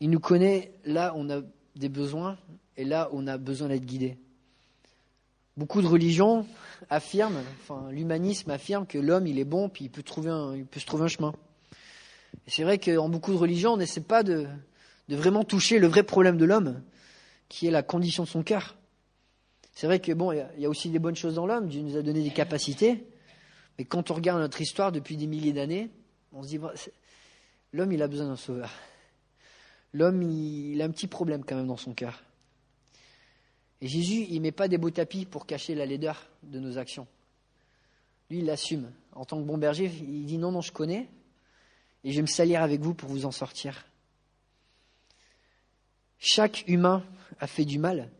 Il 0.00 0.10
nous 0.10 0.20
connaît 0.20 0.72
là 0.84 1.14
où 1.14 1.18
on 1.18 1.30
a 1.30 1.42
des 1.74 1.88
besoins 1.88 2.38
et 2.76 2.84
là 2.84 3.08
où 3.12 3.18
on 3.18 3.26
a 3.26 3.38
besoin 3.38 3.68
d'être 3.68 3.84
guidé. 3.84 4.18
Beaucoup 5.56 5.82
de 5.82 5.86
religions 5.86 6.46
affirment, 6.90 7.40
enfin 7.62 7.88
l'humanisme 7.90 8.50
affirme 8.50 8.86
que 8.86 8.98
l'homme 8.98 9.26
il 9.26 9.38
est 9.38 9.44
bon 9.44 9.68
puis 9.68 9.84
il 9.84 9.88
peut, 9.88 10.02
trouver 10.02 10.30
il 10.56 10.66
peut 10.66 10.80
se 10.80 10.86
trouver 10.86 11.04
un 11.04 11.08
chemin. 11.08 11.32
C'est 12.48 12.64
vrai 12.64 12.78
qu'en 12.78 13.08
beaucoup 13.08 13.32
de 13.32 13.38
religions 13.38 13.74
on 13.74 13.76
n'essaie 13.76 14.00
pas 14.00 14.22
de, 14.24 14.48
de 15.08 15.16
vraiment 15.16 15.44
toucher 15.44 15.78
le 15.78 15.86
vrai 15.86 16.02
problème 16.02 16.36
de 16.36 16.44
l'homme, 16.44 16.82
qui 17.48 17.66
est 17.66 17.70
la 17.70 17.82
condition 17.82 18.24
de 18.24 18.28
son 18.28 18.42
cœur. 18.42 18.76
C'est 19.72 19.86
vrai 19.86 20.00
que 20.00 20.12
bon, 20.12 20.32
il 20.32 20.44
y 20.58 20.66
a 20.66 20.68
aussi 20.68 20.88
des 20.90 20.98
bonnes 20.98 21.16
choses 21.16 21.34
dans 21.34 21.46
l'homme. 21.46 21.68
Dieu 21.68 21.82
nous 21.82 21.96
a 21.96 22.02
donné 22.02 22.22
des 22.22 22.30
capacités, 22.30 23.04
mais 23.78 23.84
quand 23.84 24.10
on 24.10 24.14
regarde 24.14 24.40
notre 24.40 24.60
histoire 24.60 24.92
depuis 24.92 25.16
des 25.16 25.26
milliers 25.26 25.52
d'années, 25.52 25.90
on 26.32 26.42
se 26.42 26.48
dit 26.48 26.60
l'homme 27.72 27.92
il 27.92 28.02
a 28.02 28.08
besoin 28.08 28.26
d'un 28.26 28.36
sauveur. 28.36 28.70
L'homme 29.92 30.22
il 30.22 30.80
a 30.80 30.84
un 30.84 30.90
petit 30.90 31.06
problème 31.06 31.44
quand 31.44 31.56
même 31.56 31.66
dans 31.66 31.76
son 31.76 31.92
cœur. 31.92 32.22
Et 33.80 33.88
Jésus, 33.88 34.26
il 34.30 34.40
met 34.40 34.52
pas 34.52 34.68
des 34.68 34.78
beaux 34.78 34.90
tapis 34.90 35.26
pour 35.26 35.46
cacher 35.46 35.74
la 35.74 35.86
laideur 35.86 36.26
de 36.42 36.58
nos 36.58 36.78
actions. 36.78 37.06
Lui, 38.30 38.38
il 38.38 38.46
l'assume. 38.46 38.90
En 39.12 39.24
tant 39.24 39.38
que 39.38 39.46
bon 39.46 39.58
berger, 39.58 39.84
il 39.84 40.24
dit 40.26 40.38
non, 40.38 40.52
non, 40.52 40.60
je 40.60 40.72
connais, 40.72 41.08
et 42.02 42.10
je 42.10 42.16
vais 42.16 42.22
me 42.22 42.26
salir 42.26 42.62
avec 42.62 42.80
vous 42.80 42.94
pour 42.94 43.08
vous 43.08 43.26
en 43.26 43.30
sortir. 43.30 43.86
Chaque 46.18 46.64
humain 46.66 47.04
a 47.40 47.46
fait 47.46 47.64
du 47.64 47.78
mal, 47.78 48.10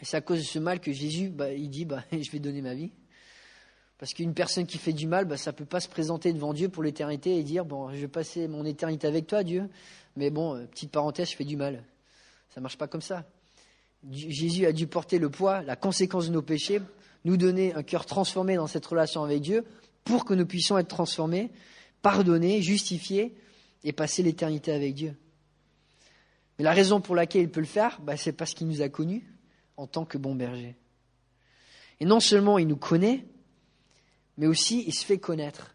et 0.00 0.04
c'est 0.04 0.16
à 0.16 0.20
cause 0.20 0.38
de 0.38 0.44
ce 0.44 0.58
mal 0.58 0.80
que 0.80 0.92
Jésus, 0.92 1.28
bah, 1.28 1.52
il 1.52 1.68
dit, 1.68 1.84
bah, 1.84 2.02
je 2.12 2.30
vais 2.30 2.38
donner 2.38 2.62
ma 2.62 2.74
vie. 2.74 2.90
Parce 3.98 4.14
qu'une 4.14 4.32
personne 4.32 4.66
qui 4.66 4.78
fait 4.78 4.94
du 4.94 5.06
mal, 5.06 5.26
bah, 5.26 5.36
ça 5.36 5.52
ne 5.52 5.56
peut 5.56 5.66
pas 5.66 5.80
se 5.80 5.88
présenter 5.88 6.32
devant 6.32 6.54
Dieu 6.54 6.70
pour 6.70 6.82
l'éternité 6.82 7.36
et 7.36 7.42
dire, 7.42 7.66
bon, 7.66 7.90
je 7.90 7.98
vais 7.98 8.08
passer 8.08 8.48
mon 8.48 8.64
éternité 8.64 9.06
avec 9.06 9.26
toi, 9.26 9.44
Dieu. 9.44 9.68
Mais 10.16 10.30
bon, 10.30 10.56
euh, 10.56 10.64
petite 10.66 10.90
parenthèse, 10.90 11.30
je 11.30 11.36
fais 11.36 11.44
du 11.44 11.56
mal. 11.56 11.84
Ça 12.48 12.60
ne 12.60 12.62
marche 12.62 12.78
pas 12.78 12.88
comme 12.88 13.02
ça. 13.02 13.26
Jésus 14.08 14.66
a 14.66 14.72
dû 14.72 14.86
porter 14.86 15.18
le 15.18 15.28
poids, 15.28 15.62
la 15.62 15.76
conséquence 15.76 16.28
de 16.28 16.32
nos 16.32 16.42
péchés, 16.42 16.80
nous 17.24 17.36
donner 17.36 17.74
un 17.74 17.82
cœur 17.82 18.06
transformé 18.06 18.56
dans 18.56 18.66
cette 18.66 18.86
relation 18.86 19.22
avec 19.22 19.42
Dieu 19.42 19.64
pour 20.04 20.24
que 20.24 20.32
nous 20.32 20.46
puissions 20.46 20.78
être 20.78 20.88
transformés, 20.88 21.50
pardonnés, 22.00 22.62
justifiés 22.62 23.34
et 23.84 23.92
passer 23.92 24.22
l'éternité 24.22 24.72
avec 24.72 24.94
Dieu. 24.94 25.14
Mais 26.58 26.64
la 26.64 26.72
raison 26.72 27.00
pour 27.00 27.14
laquelle 27.14 27.42
il 27.42 27.50
peut 27.50 27.60
le 27.60 27.66
faire, 27.66 28.00
bah, 28.02 28.16
c'est 28.16 28.32
parce 28.32 28.54
qu'il 28.54 28.68
nous 28.68 28.82
a 28.82 28.88
connus, 28.88 29.26
en 29.76 29.86
tant 29.86 30.04
que 30.04 30.18
bon 30.18 30.34
berger. 30.34 30.76
Et 32.00 32.04
non 32.04 32.20
seulement 32.20 32.58
il 32.58 32.66
nous 32.66 32.76
connaît, 32.76 33.24
mais 34.38 34.46
aussi 34.46 34.84
il 34.86 34.94
se 34.94 35.04
fait 35.04 35.18
connaître. 35.18 35.74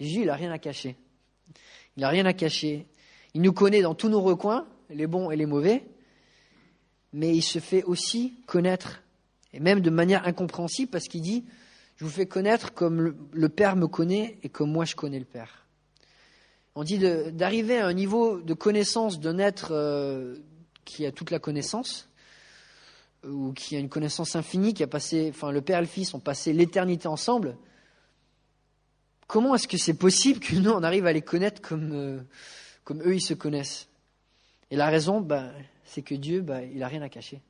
Jésus, 0.00 0.22
il 0.22 0.30
rien 0.30 0.50
à 0.50 0.58
cacher. 0.58 0.96
Il 1.96 2.00
n'a 2.00 2.08
rien 2.08 2.26
à 2.26 2.32
cacher. 2.32 2.86
Il 3.34 3.42
nous 3.42 3.52
connaît 3.52 3.82
dans 3.82 3.94
tous 3.94 4.08
nos 4.08 4.20
recoins, 4.20 4.66
les 4.90 5.06
bons 5.06 5.30
et 5.30 5.36
les 5.36 5.46
mauvais, 5.46 5.84
mais 7.12 7.34
il 7.34 7.42
se 7.42 7.58
fait 7.58 7.82
aussi 7.84 8.34
connaître, 8.46 9.02
et 9.52 9.60
même 9.60 9.80
de 9.80 9.90
manière 9.90 10.26
incompréhensible, 10.26 10.90
parce 10.90 11.08
qu'il 11.08 11.22
dit, 11.22 11.44
je 11.96 12.04
vous 12.04 12.10
fais 12.10 12.26
connaître 12.26 12.72
comme 12.72 13.14
le, 13.32 13.48
Père 13.48 13.76
me 13.76 13.86
connaît 13.86 14.38
et 14.42 14.48
comme 14.48 14.72
moi 14.72 14.84
je 14.84 14.96
connais 14.96 15.18
le 15.18 15.24
Père. 15.24 15.66
On 16.74 16.84
dit 16.84 16.98
d'arriver 16.98 17.78
à 17.78 17.86
un 17.86 17.92
niveau 17.92 18.40
de 18.40 18.54
connaissance 18.54 19.20
d'un 19.20 19.38
être 19.38 19.72
euh, 19.72 20.36
qui 20.84 21.04
a 21.04 21.12
toute 21.12 21.30
la 21.30 21.38
connaissance, 21.38 22.08
ou 23.24 23.52
qui 23.52 23.76
a 23.76 23.78
une 23.78 23.90
connaissance 23.90 24.34
infinie, 24.34 24.74
qui 24.74 24.82
a 24.82 24.86
passé, 24.86 25.30
enfin 25.34 25.52
le 25.52 25.60
Père 25.60 25.78
et 25.78 25.82
le 25.82 25.86
Fils 25.86 26.14
ont 26.14 26.20
passé 26.20 26.52
l'éternité 26.52 27.08
ensemble, 27.08 27.56
comment 29.26 29.54
est-ce 29.54 29.68
que 29.68 29.76
c'est 29.76 29.94
possible 29.94 30.40
que 30.40 30.56
nous 30.56 30.70
on 30.70 30.82
arrive 30.82 31.06
à 31.06 31.12
les 31.12 31.22
connaître 31.22 31.60
comme, 31.60 31.92
euh, 31.92 32.20
comme 32.84 33.02
eux 33.02 33.14
ils 33.14 33.22
se 33.22 33.34
connaissent? 33.34 33.86
Et 34.70 34.76
la 34.76 34.86
raison, 34.86 35.20
ben, 35.20 35.52
c'est 35.92 36.02
que 36.02 36.14
Dieu, 36.14 36.40
ben, 36.40 36.68
il 36.72 36.78
n'a 36.78 36.88
rien 36.88 37.02
à 37.02 37.08
cacher. 37.08 37.40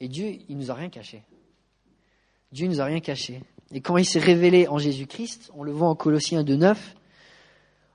Et 0.00 0.08
Dieu, 0.08 0.38
il 0.48 0.56
nous 0.56 0.70
a 0.70 0.74
rien 0.74 0.88
caché. 0.88 1.22
Dieu 2.52 2.66
nous 2.66 2.80
a 2.80 2.84
rien 2.84 3.00
caché. 3.00 3.42
Et 3.72 3.80
quand 3.80 3.96
il 3.96 4.04
s'est 4.04 4.20
révélé 4.20 4.68
en 4.68 4.78
Jésus-Christ, 4.78 5.50
on 5.54 5.62
le 5.62 5.72
voit 5.72 5.88
en 5.88 5.94
Colossiens 5.94 6.42
2.9, 6.42 6.76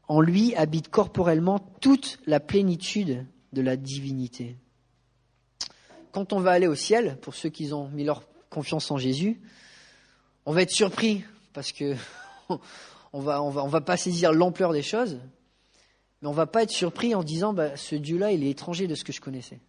en 0.08 0.22
lui 0.22 0.56
habite 0.56 0.89
corporellement 0.89 1.60
toute 1.82 2.19
la 2.26 2.39
plénitude 2.39 3.26
de 3.54 3.62
la 3.62 3.76
divinité 3.78 4.58
quand 6.12 6.34
on 6.34 6.39
va 6.39 6.52
aller 6.52 6.67
au 6.67 6.76
ciel, 6.76 7.17
pour 7.22 7.36
ceux 7.36 7.50
qui 7.50 7.72
ont 7.74 7.88
mis 7.89 8.04
leur 8.04 8.24
confiance 8.50 8.89
en 8.91 8.98
Jésus, 8.98 9.39
on 10.45 10.54
va 10.54 10.63
être 10.63 10.72
surpris 10.72 11.24
parce 11.54 11.72
que 11.72 11.95
on 13.13 13.19
va, 13.19 13.41
on 13.41 13.50
va 13.50 13.82
pas 13.82 13.98
saisir 13.98 14.34
l'ampleur 14.34 14.74
des 14.74 14.82
choses, 14.82 15.19
mais 16.21 16.27
on 16.27 16.34
va 16.34 16.47
pas 16.47 16.63
être 16.63 16.71
surpris 16.71 17.15
en 17.15 17.23
disant 17.23 17.53
bah, 17.53 17.75
ce 17.77 17.95
Dieu-là, 17.95 18.32
il 18.32 18.43
est 18.43 18.49
étranger 18.49 18.88
de 18.88 18.95
ce 18.95 19.03
que 19.03 19.13
je 19.13 19.21
connaissais. 19.21 19.60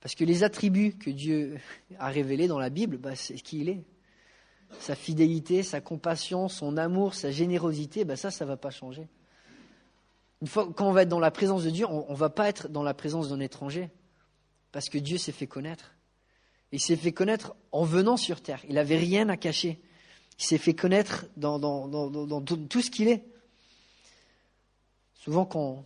Parce 0.00 0.14
que 0.16 0.24
les 0.24 0.42
attributs 0.42 0.94
que 0.94 1.10
Dieu 1.10 1.58
a 1.98 2.08
révélés 2.08 2.48
dans 2.48 2.58
la 2.58 2.70
Bible, 2.70 2.98
bah, 2.98 3.14
c'est 3.14 3.34
qui 3.34 3.60
il 3.60 3.68
est. 3.68 3.84
Sa 4.80 4.94
fidélité, 4.94 5.62
sa 5.62 5.80
compassion, 5.80 6.48
son 6.48 6.76
amour, 6.76 7.14
sa 7.14 7.30
générosité, 7.30 8.04
bah, 8.04 8.16
ça, 8.16 8.30
ça 8.30 8.44
va 8.44 8.56
pas 8.56 8.70
changer. 8.70 9.06
Une 10.40 10.48
fois, 10.48 10.68
quand 10.74 10.88
on 10.88 10.92
va 10.92 11.02
être 11.02 11.08
dans 11.08 11.20
la 11.20 11.30
présence 11.30 11.62
de 11.62 11.70
Dieu, 11.70 11.86
on 11.86 12.10
ne 12.10 12.16
va 12.16 12.30
pas 12.30 12.48
être 12.48 12.68
dans 12.68 12.82
la 12.82 12.94
présence 12.94 13.28
d'un 13.28 13.38
étranger. 13.38 13.90
Parce 14.72 14.88
que 14.88 14.98
Dieu 14.98 15.18
s'est 15.18 15.30
fait 15.30 15.46
connaître. 15.46 15.94
Il 16.72 16.80
s'est 16.80 16.96
fait 16.96 17.12
connaître 17.12 17.54
en 17.70 17.84
venant 17.84 18.16
sur 18.16 18.40
terre. 18.40 18.60
Il 18.68 18.74
n'avait 18.74 18.96
rien 18.96 19.28
à 19.28 19.36
cacher. 19.36 19.80
Il 20.40 20.44
s'est 20.44 20.58
fait 20.58 20.74
connaître 20.74 21.26
dans, 21.36 21.60
tout 22.42 22.80
ce 22.80 22.90
qu'il 22.90 23.08
est. 23.08 23.24
Souvent, 25.22 25.44
quand, 25.44 25.84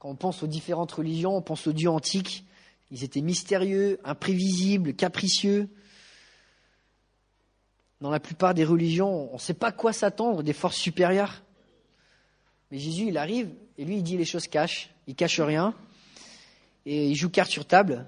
on 0.00 0.14
pense 0.14 0.44
aux 0.44 0.46
différentes 0.46 0.92
religions, 0.92 1.36
on 1.36 1.42
pense 1.42 1.66
aux 1.66 1.72
dieux 1.72 1.90
antiques. 1.90 2.44
Ils 2.92 3.02
étaient 3.02 3.20
mystérieux, 3.20 3.98
imprévisibles, 4.04 4.94
capricieux. 4.94 5.68
Dans 8.00 8.10
la 8.10 8.20
plupart 8.20 8.54
des 8.54 8.64
religions, 8.64 9.28
on 9.32 9.34
ne 9.34 9.40
sait 9.40 9.54
pas 9.54 9.72
quoi 9.72 9.92
s'attendre 9.92 10.44
des 10.44 10.52
forces 10.52 10.76
supérieures. 10.76 11.42
Mais 12.70 12.78
Jésus, 12.78 13.08
il 13.08 13.18
arrive 13.18 13.52
et 13.76 13.84
lui, 13.84 13.96
il 13.96 14.02
dit 14.04 14.16
les 14.16 14.24
choses 14.24 14.46
cachent. 14.46 14.90
Il 15.08 15.16
cache 15.16 15.40
rien 15.40 15.74
et 16.86 17.08
il 17.08 17.16
joue 17.16 17.28
carte 17.28 17.50
sur 17.50 17.66
table. 17.66 18.06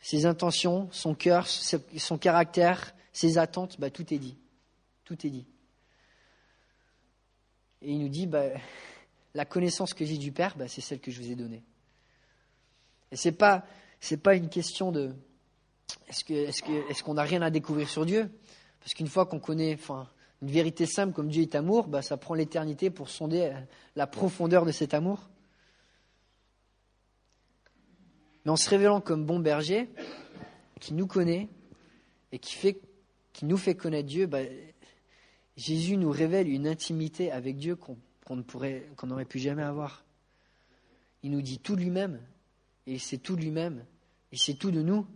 Ses 0.00 0.26
intentions, 0.26 0.88
son 0.92 1.16
cœur, 1.16 1.48
son 1.48 2.18
caractère, 2.18 2.94
ses 3.12 3.36
attentes, 3.36 3.80
bah, 3.80 3.90
tout 3.90 4.14
est 4.14 4.18
dit. 4.18 4.36
Tout 5.04 5.26
est 5.26 5.30
dit. 5.30 5.46
Et 7.82 7.90
il 7.90 7.98
nous 7.98 8.08
dit, 8.08 8.28
bah, 8.28 8.44
la 9.34 9.44
connaissance 9.44 9.94
que 9.94 10.04
j'ai 10.04 10.18
du 10.18 10.32
Père, 10.32 10.56
bah, 10.56 10.68
c'est 10.68 10.80
celle 10.80 11.00
que 11.00 11.10
je 11.10 11.20
vous 11.20 11.30
ai 11.30 11.34
donnée. 11.34 11.62
Et 13.10 13.16
c'est 13.16 13.32
pas, 13.32 13.64
c'est 14.00 14.16
pas 14.16 14.34
une 14.34 14.48
question 14.48 14.92
de, 14.92 15.14
est-ce 16.08 16.24
que, 16.24 16.34
est-ce 16.34 16.62
que, 16.62 16.90
est-ce 16.90 17.02
qu'on 17.02 17.14
n'a 17.14 17.22
rien 17.22 17.42
à 17.42 17.50
découvrir 17.50 17.88
sur 17.88 18.06
Dieu? 18.06 18.30
Parce 18.80 18.94
qu'une 18.94 19.08
fois 19.08 19.26
qu'on 19.26 19.40
connaît, 19.40 19.74
enfin, 19.74 20.08
une 20.42 20.50
vérité 20.50 20.86
simple 20.86 21.12
comme 21.12 21.28
Dieu 21.28 21.42
est 21.42 21.54
amour, 21.54 21.88
bah, 21.88 22.02
ça 22.02 22.16
prend 22.16 22.34
l'éternité 22.34 22.90
pour 22.90 23.08
sonder 23.08 23.52
la 23.96 24.06
profondeur 24.06 24.64
de 24.64 24.72
cet 24.72 24.94
amour. 24.94 25.28
Mais 28.44 28.52
en 28.52 28.56
se 28.56 28.70
révélant 28.70 29.00
comme 29.00 29.24
bon 29.24 29.40
berger, 29.40 29.90
qui 30.80 30.94
nous 30.94 31.06
connaît 31.06 31.48
et 32.32 32.38
qui, 32.38 32.54
fait, 32.54 32.80
qui 33.32 33.44
nous 33.44 33.56
fait 33.56 33.74
connaître 33.74 34.08
Dieu, 34.08 34.26
bah, 34.26 34.40
Jésus 35.56 35.96
nous 35.96 36.10
révèle 36.10 36.48
une 36.48 36.68
intimité 36.68 37.32
avec 37.32 37.56
Dieu 37.56 37.74
qu'on 37.74 37.98
qu'on 38.28 39.06
n'aurait 39.06 39.24
pu 39.24 39.38
jamais 39.38 39.62
avoir. 39.62 40.04
Il 41.22 41.30
nous 41.30 41.42
dit 41.42 41.58
tout 41.58 41.76
lui-même, 41.76 42.20
et 42.86 42.98
sait 42.98 43.18
tout 43.18 43.36
lui-même, 43.36 43.84
il 44.32 44.38
sait 44.38 44.54
tout 44.54 44.70
de 44.70 44.82
nous. 44.82 45.06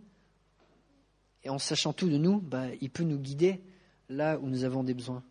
Et 1.45 1.51
en 1.51 1.59
sachant 1.59 1.93
tout 1.93 2.09
de 2.09 2.17
nous, 2.17 2.41
bah, 2.41 2.69
il 2.81 2.91
peut 2.91 3.03
nous 3.03 3.19
guider 3.19 3.61
là 4.09 4.39
où 4.39 4.47
nous 4.47 4.65
avons 4.65 4.83
des 4.83 4.95
besoins. 4.95 5.23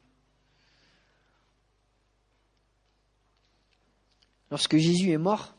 Lorsque 4.52 4.78
Jésus 4.78 5.12
est 5.12 5.18
mort, 5.18 5.56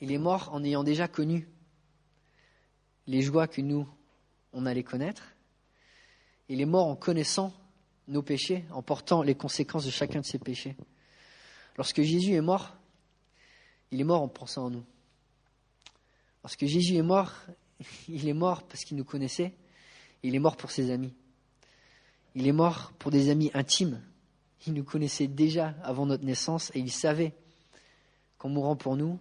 il 0.00 0.12
est 0.12 0.18
mort 0.18 0.50
en 0.52 0.62
ayant 0.62 0.84
déjà 0.84 1.08
connu 1.08 1.48
les 3.06 3.22
joies 3.22 3.48
que 3.48 3.62
nous, 3.62 3.88
on 4.52 4.66
allait 4.66 4.82
connaître. 4.84 5.34
Il 6.50 6.60
est 6.60 6.66
mort 6.66 6.86
en 6.86 6.94
connaissant 6.94 7.52
nos 8.08 8.22
péchés, 8.22 8.64
en 8.70 8.82
portant 8.82 9.22
les 9.22 9.34
conséquences 9.34 9.84
de 9.84 9.90
chacun 9.90 10.20
de 10.20 10.26
ses 10.26 10.38
péchés. 10.38 10.76
Lorsque 11.76 12.02
Jésus 12.02 12.32
est 12.32 12.40
mort, 12.40 12.76
il 13.90 14.00
est 14.00 14.04
mort 14.04 14.22
en 14.22 14.28
pensant 14.28 14.66
en 14.66 14.70
nous. 14.70 14.84
Lorsque 16.42 16.66
Jésus 16.66 16.96
est 16.96 17.02
mort, 17.02 17.32
il 18.08 18.28
est 18.28 18.34
mort 18.34 18.62
parce 18.64 18.84
qu'il 18.84 18.96
nous 18.96 19.04
connaissait, 19.04 19.54
il 20.22 20.34
est 20.34 20.40
mort 20.40 20.56
pour 20.56 20.70
ses 20.70 20.90
amis. 20.90 21.14
Il 22.34 22.46
est 22.46 22.52
mort 22.52 22.92
pour 22.98 23.10
des 23.10 23.30
amis 23.30 23.50
intimes. 23.54 24.02
Il 24.66 24.72
nous 24.74 24.84
connaissait 24.84 25.28
déjà 25.28 25.74
avant 25.82 26.06
notre 26.06 26.24
naissance 26.24 26.70
et 26.74 26.80
il 26.80 26.90
savait 26.90 27.34
qu'en 28.38 28.48
mourant 28.48 28.76
pour 28.76 28.96
nous, 28.96 29.18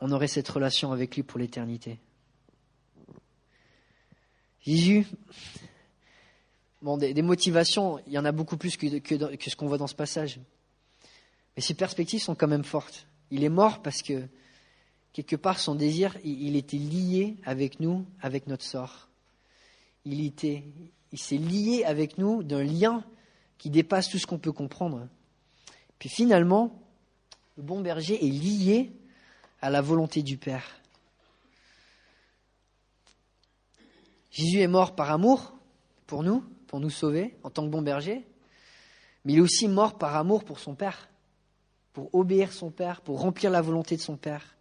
on 0.00 0.10
aurait 0.12 0.28
cette 0.28 0.48
relation 0.48 0.92
avec 0.92 1.14
lui 1.16 1.22
pour 1.22 1.38
l'éternité. 1.38 1.98
Jésus, 4.60 5.06
bon, 6.82 6.96
des, 6.96 7.22
motivations, 7.22 7.98
il 8.06 8.12
y 8.12 8.18
en 8.18 8.24
a 8.24 8.32
beaucoup 8.32 8.56
plus 8.56 8.76
que, 8.76 8.86
ce 8.88 9.56
qu'on 9.56 9.68
voit 9.68 9.78
dans 9.78 9.86
ce 9.86 9.94
passage. 9.94 10.40
Mais 11.56 11.62
ses 11.62 11.74
perspectives 11.74 12.22
sont 12.22 12.34
quand 12.34 12.48
même 12.48 12.64
fortes. 12.64 13.06
Il 13.30 13.44
est 13.44 13.48
mort 13.48 13.82
parce 13.82 14.02
que, 14.02 14.26
quelque 15.12 15.36
part, 15.36 15.58
son 15.58 15.74
désir, 15.74 16.16
il, 16.24 16.56
était 16.56 16.76
lié 16.76 17.36
avec 17.44 17.80
nous, 17.80 18.06
avec 18.20 18.46
notre 18.46 18.64
sort. 18.64 19.08
Il 20.04 20.32
il 21.12 21.18
s'est 21.18 21.36
lié 21.36 21.84
avec 21.84 22.18
nous 22.18 22.42
d'un 22.42 22.62
lien 22.62 23.04
qui 23.58 23.68
dépasse 23.68 24.08
tout 24.08 24.18
ce 24.18 24.26
qu'on 24.26 24.38
peut 24.38 24.52
comprendre. 24.52 25.08
Puis 25.98 26.08
finalement, 26.08 26.80
le 27.56 27.62
bon 27.62 27.80
berger 27.80 28.14
est 28.14 28.30
lié 28.30 28.92
à 29.60 29.68
la 29.68 29.82
volonté 29.82 30.22
du 30.22 30.38
Père. 30.38 30.80
Jésus 34.30 34.60
est 34.60 34.68
mort 34.68 34.94
par 34.94 35.10
amour 35.10 35.52
pour 36.06 36.22
nous, 36.22 36.44
pour 36.70 36.78
nous 36.78 36.88
sauver 36.88 37.34
en 37.42 37.50
tant 37.50 37.64
que 37.64 37.68
bon 37.68 37.82
berger, 37.82 38.24
mais 39.24 39.32
il 39.32 39.38
est 39.38 39.42
aussi 39.42 39.66
mort 39.66 39.98
par 39.98 40.14
amour 40.14 40.44
pour 40.44 40.60
son 40.60 40.76
Père, 40.76 41.08
pour 41.92 42.14
obéir 42.14 42.52
son 42.52 42.70
Père, 42.70 43.00
pour 43.00 43.20
remplir 43.20 43.50
la 43.50 43.60
volonté 43.60 43.96
de 43.96 44.00
son 44.00 44.16
Père. 44.16 44.56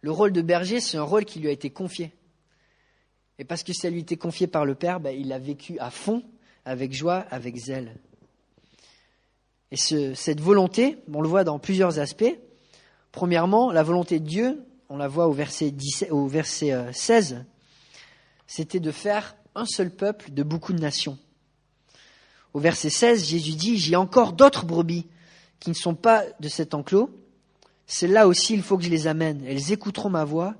Le 0.00 0.12
rôle 0.12 0.30
de 0.32 0.42
berger, 0.42 0.78
c'est 0.78 0.96
un 0.96 1.02
rôle 1.02 1.24
qui 1.24 1.40
lui 1.40 1.48
a 1.48 1.50
été 1.50 1.70
confié. 1.70 2.12
Et 3.40 3.44
parce 3.44 3.64
que 3.64 3.72
ça 3.72 3.90
lui 3.90 3.98
été 3.98 4.16
confié 4.16 4.46
par 4.46 4.64
le 4.64 4.76
Père, 4.76 5.00
ben, 5.00 5.10
il 5.10 5.26
l'a 5.26 5.40
vécu 5.40 5.76
à 5.80 5.90
fond, 5.90 6.22
avec 6.64 6.92
joie, 6.92 7.26
avec 7.32 7.56
zèle. 7.56 7.96
Et 9.72 9.76
cette 9.76 10.40
volonté, 10.40 10.98
on 11.12 11.20
le 11.20 11.28
voit 11.28 11.42
dans 11.42 11.58
plusieurs 11.58 11.98
aspects. 11.98 12.38
Premièrement, 13.10 13.72
la 13.72 13.82
volonté 13.82 14.20
de 14.20 14.24
Dieu, 14.24 14.64
on 14.88 14.96
la 14.96 15.08
voit 15.08 15.26
au 15.26 15.32
verset, 15.32 15.74
au 16.12 16.28
verset 16.28 16.92
16, 16.92 17.32
euh, 17.32 17.38
c'était 18.46 18.78
de 18.78 18.92
faire 18.92 19.34
un 19.58 19.66
seul 19.66 19.90
peuple 19.90 20.30
de 20.30 20.42
beaucoup 20.42 20.72
de 20.72 20.80
nations. 20.80 21.18
Au 22.54 22.60
verset 22.60 22.90
16, 22.90 23.26
Jésus 23.26 23.54
dit, 23.54 23.76
j'ai 23.76 23.96
encore 23.96 24.32
d'autres 24.32 24.64
brebis 24.64 25.06
qui 25.60 25.70
ne 25.70 25.74
sont 25.74 25.94
pas 25.94 26.24
de 26.40 26.48
cet 26.48 26.74
enclos. 26.74 27.10
Celles-là 27.86 28.26
aussi, 28.26 28.54
il 28.54 28.62
faut 28.62 28.78
que 28.78 28.84
je 28.84 28.90
les 28.90 29.06
amène. 29.06 29.44
Elles 29.44 29.72
écouteront 29.72 30.10
ma 30.10 30.24
voix. 30.24 30.54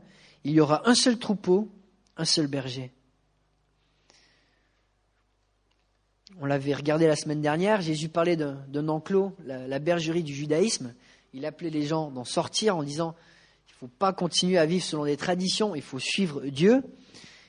Il 0.45 0.53
y 0.53 0.61
aura 0.61 0.89
un 0.89 0.95
seul 0.95 1.19
troupeau, 1.19 1.69
un 2.17 2.25
seul 2.25 2.47
berger. 2.47 2.93
On 6.41 6.47
l'avait 6.47 6.75
regardé 6.75 7.07
la 7.07 7.17
semaine 7.17 7.41
dernière. 7.41 7.81
Jésus 7.81 8.09
parlait 8.09 8.37
d'un 8.37 8.89
enclos, 8.89 9.35
la, 9.45 9.79
bergerie 9.79 10.23
du 10.23 10.35
judaïsme. 10.35 10.95
Il 11.35 11.45
appelait 11.45 11.71
les 11.71 11.87
gens 11.87 12.11
d'en 12.11 12.25
sortir 12.25 12.77
en 12.77 12.83
disant 12.83 13.15
il 13.69 13.73
ne 13.73 13.89
faut 13.89 13.95
pas 13.99 14.13
continuer 14.13 14.59
à 14.59 14.67
vivre 14.67 14.85
selon 14.85 15.05
des 15.05 15.17
traditions, 15.17 15.75
il 15.75 15.83
faut 15.83 15.99
suivre 15.99 16.43
Dieu. 16.47 16.83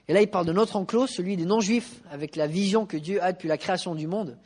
Et 0.10 0.14
là, 0.14 0.24
il 0.24 0.28
parle 0.28 0.48
de 0.48 0.54
notre 0.54 0.76
enclos, 0.76 1.06
celui 1.06 1.38
des 1.38 1.46
non-juifs, 1.46 2.02
avec 2.10 2.36
la 2.36 2.48
vision 2.48 2.88
que 2.88 2.98
Dieu 2.98 3.22
a 3.22 3.32
depuis 3.32 3.48
la 3.48 3.60
création 3.60 3.94
du 3.94 4.08
monde. 4.08 4.40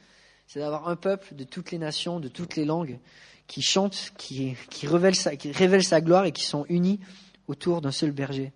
C'est 0.45 0.59
d'avoir 0.59 0.89
un 0.89 0.97
peuple 0.97 1.35
de 1.35 1.45
toutes 1.45 1.71
les 1.71 1.77
nations, 1.77 2.19
de 2.19 2.27
toutes 2.27 2.57
les 2.57 2.65
langues, 2.65 2.99
qui 3.47 3.61
chantent, 3.61 4.11
qui, 4.17 4.57
révèlent 4.83 5.15
sa, 5.15 6.01
gloire 6.01 6.25
et 6.25 6.33
qui 6.33 6.43
sont 6.43 6.65
unis 6.67 6.99
autour 7.47 7.79
d'un 7.79 7.93
seul 7.93 8.11
berger. 8.11 8.51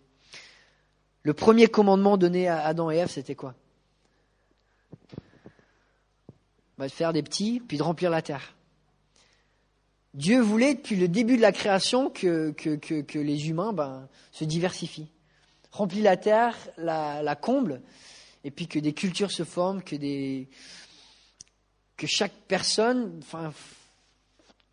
Le 1.23 1.33
premier 1.33 1.67
commandement 1.67 2.17
donné 2.17 2.49
à 2.49 2.65
Adam 2.65 2.91
et 2.91 2.97
Ève, 2.97 3.09
c'était 3.09 3.35
quoi? 3.35 3.55
Bah, 6.77 6.87
De 6.87 6.91
faire 6.91 7.13
des 7.13 7.23
petits, 7.23 7.61
puis 7.65 7.77
de 7.77 7.83
remplir 7.83 8.09
la 8.09 8.21
terre. 8.21 8.53
Dieu 10.13 10.41
voulait, 10.41 10.75
depuis 10.75 10.97
le 10.97 11.07
début 11.07 11.37
de 11.37 11.41
la 11.41 11.53
création, 11.53 12.09
que, 12.09 12.53
les 13.15 13.49
humains 13.49 13.71
ben, 13.71 14.09
se 14.33 14.43
diversifient 14.43 15.07
remplit 15.71 16.01
la 16.01 16.17
terre, 16.17 16.56
la, 16.77 17.36
comble, 17.36 17.82
et 18.43 18.51
puis 18.51 18.67
que 18.67 18.80
des 18.80 18.93
cultures 18.93 19.32
se 19.32 19.43
forment, 19.43 19.82
que, 19.84 19.95
des, 19.95 20.49
que 21.97 22.08
chaque 22.08 22.34
personne, 22.47 23.21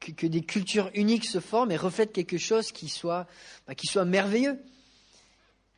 que, 0.01 0.27
des 0.27 0.43
cultures 0.43 0.91
uniques 0.95 1.27
se 1.27 1.41
forment 1.41 1.73
et 1.73 1.77
reflètent 1.77 2.13
quelque 2.13 2.39
chose 2.39 2.73
qui 2.73 2.89
soit, 2.89 3.27
bah, 3.67 4.05
merveilleux. 4.05 4.59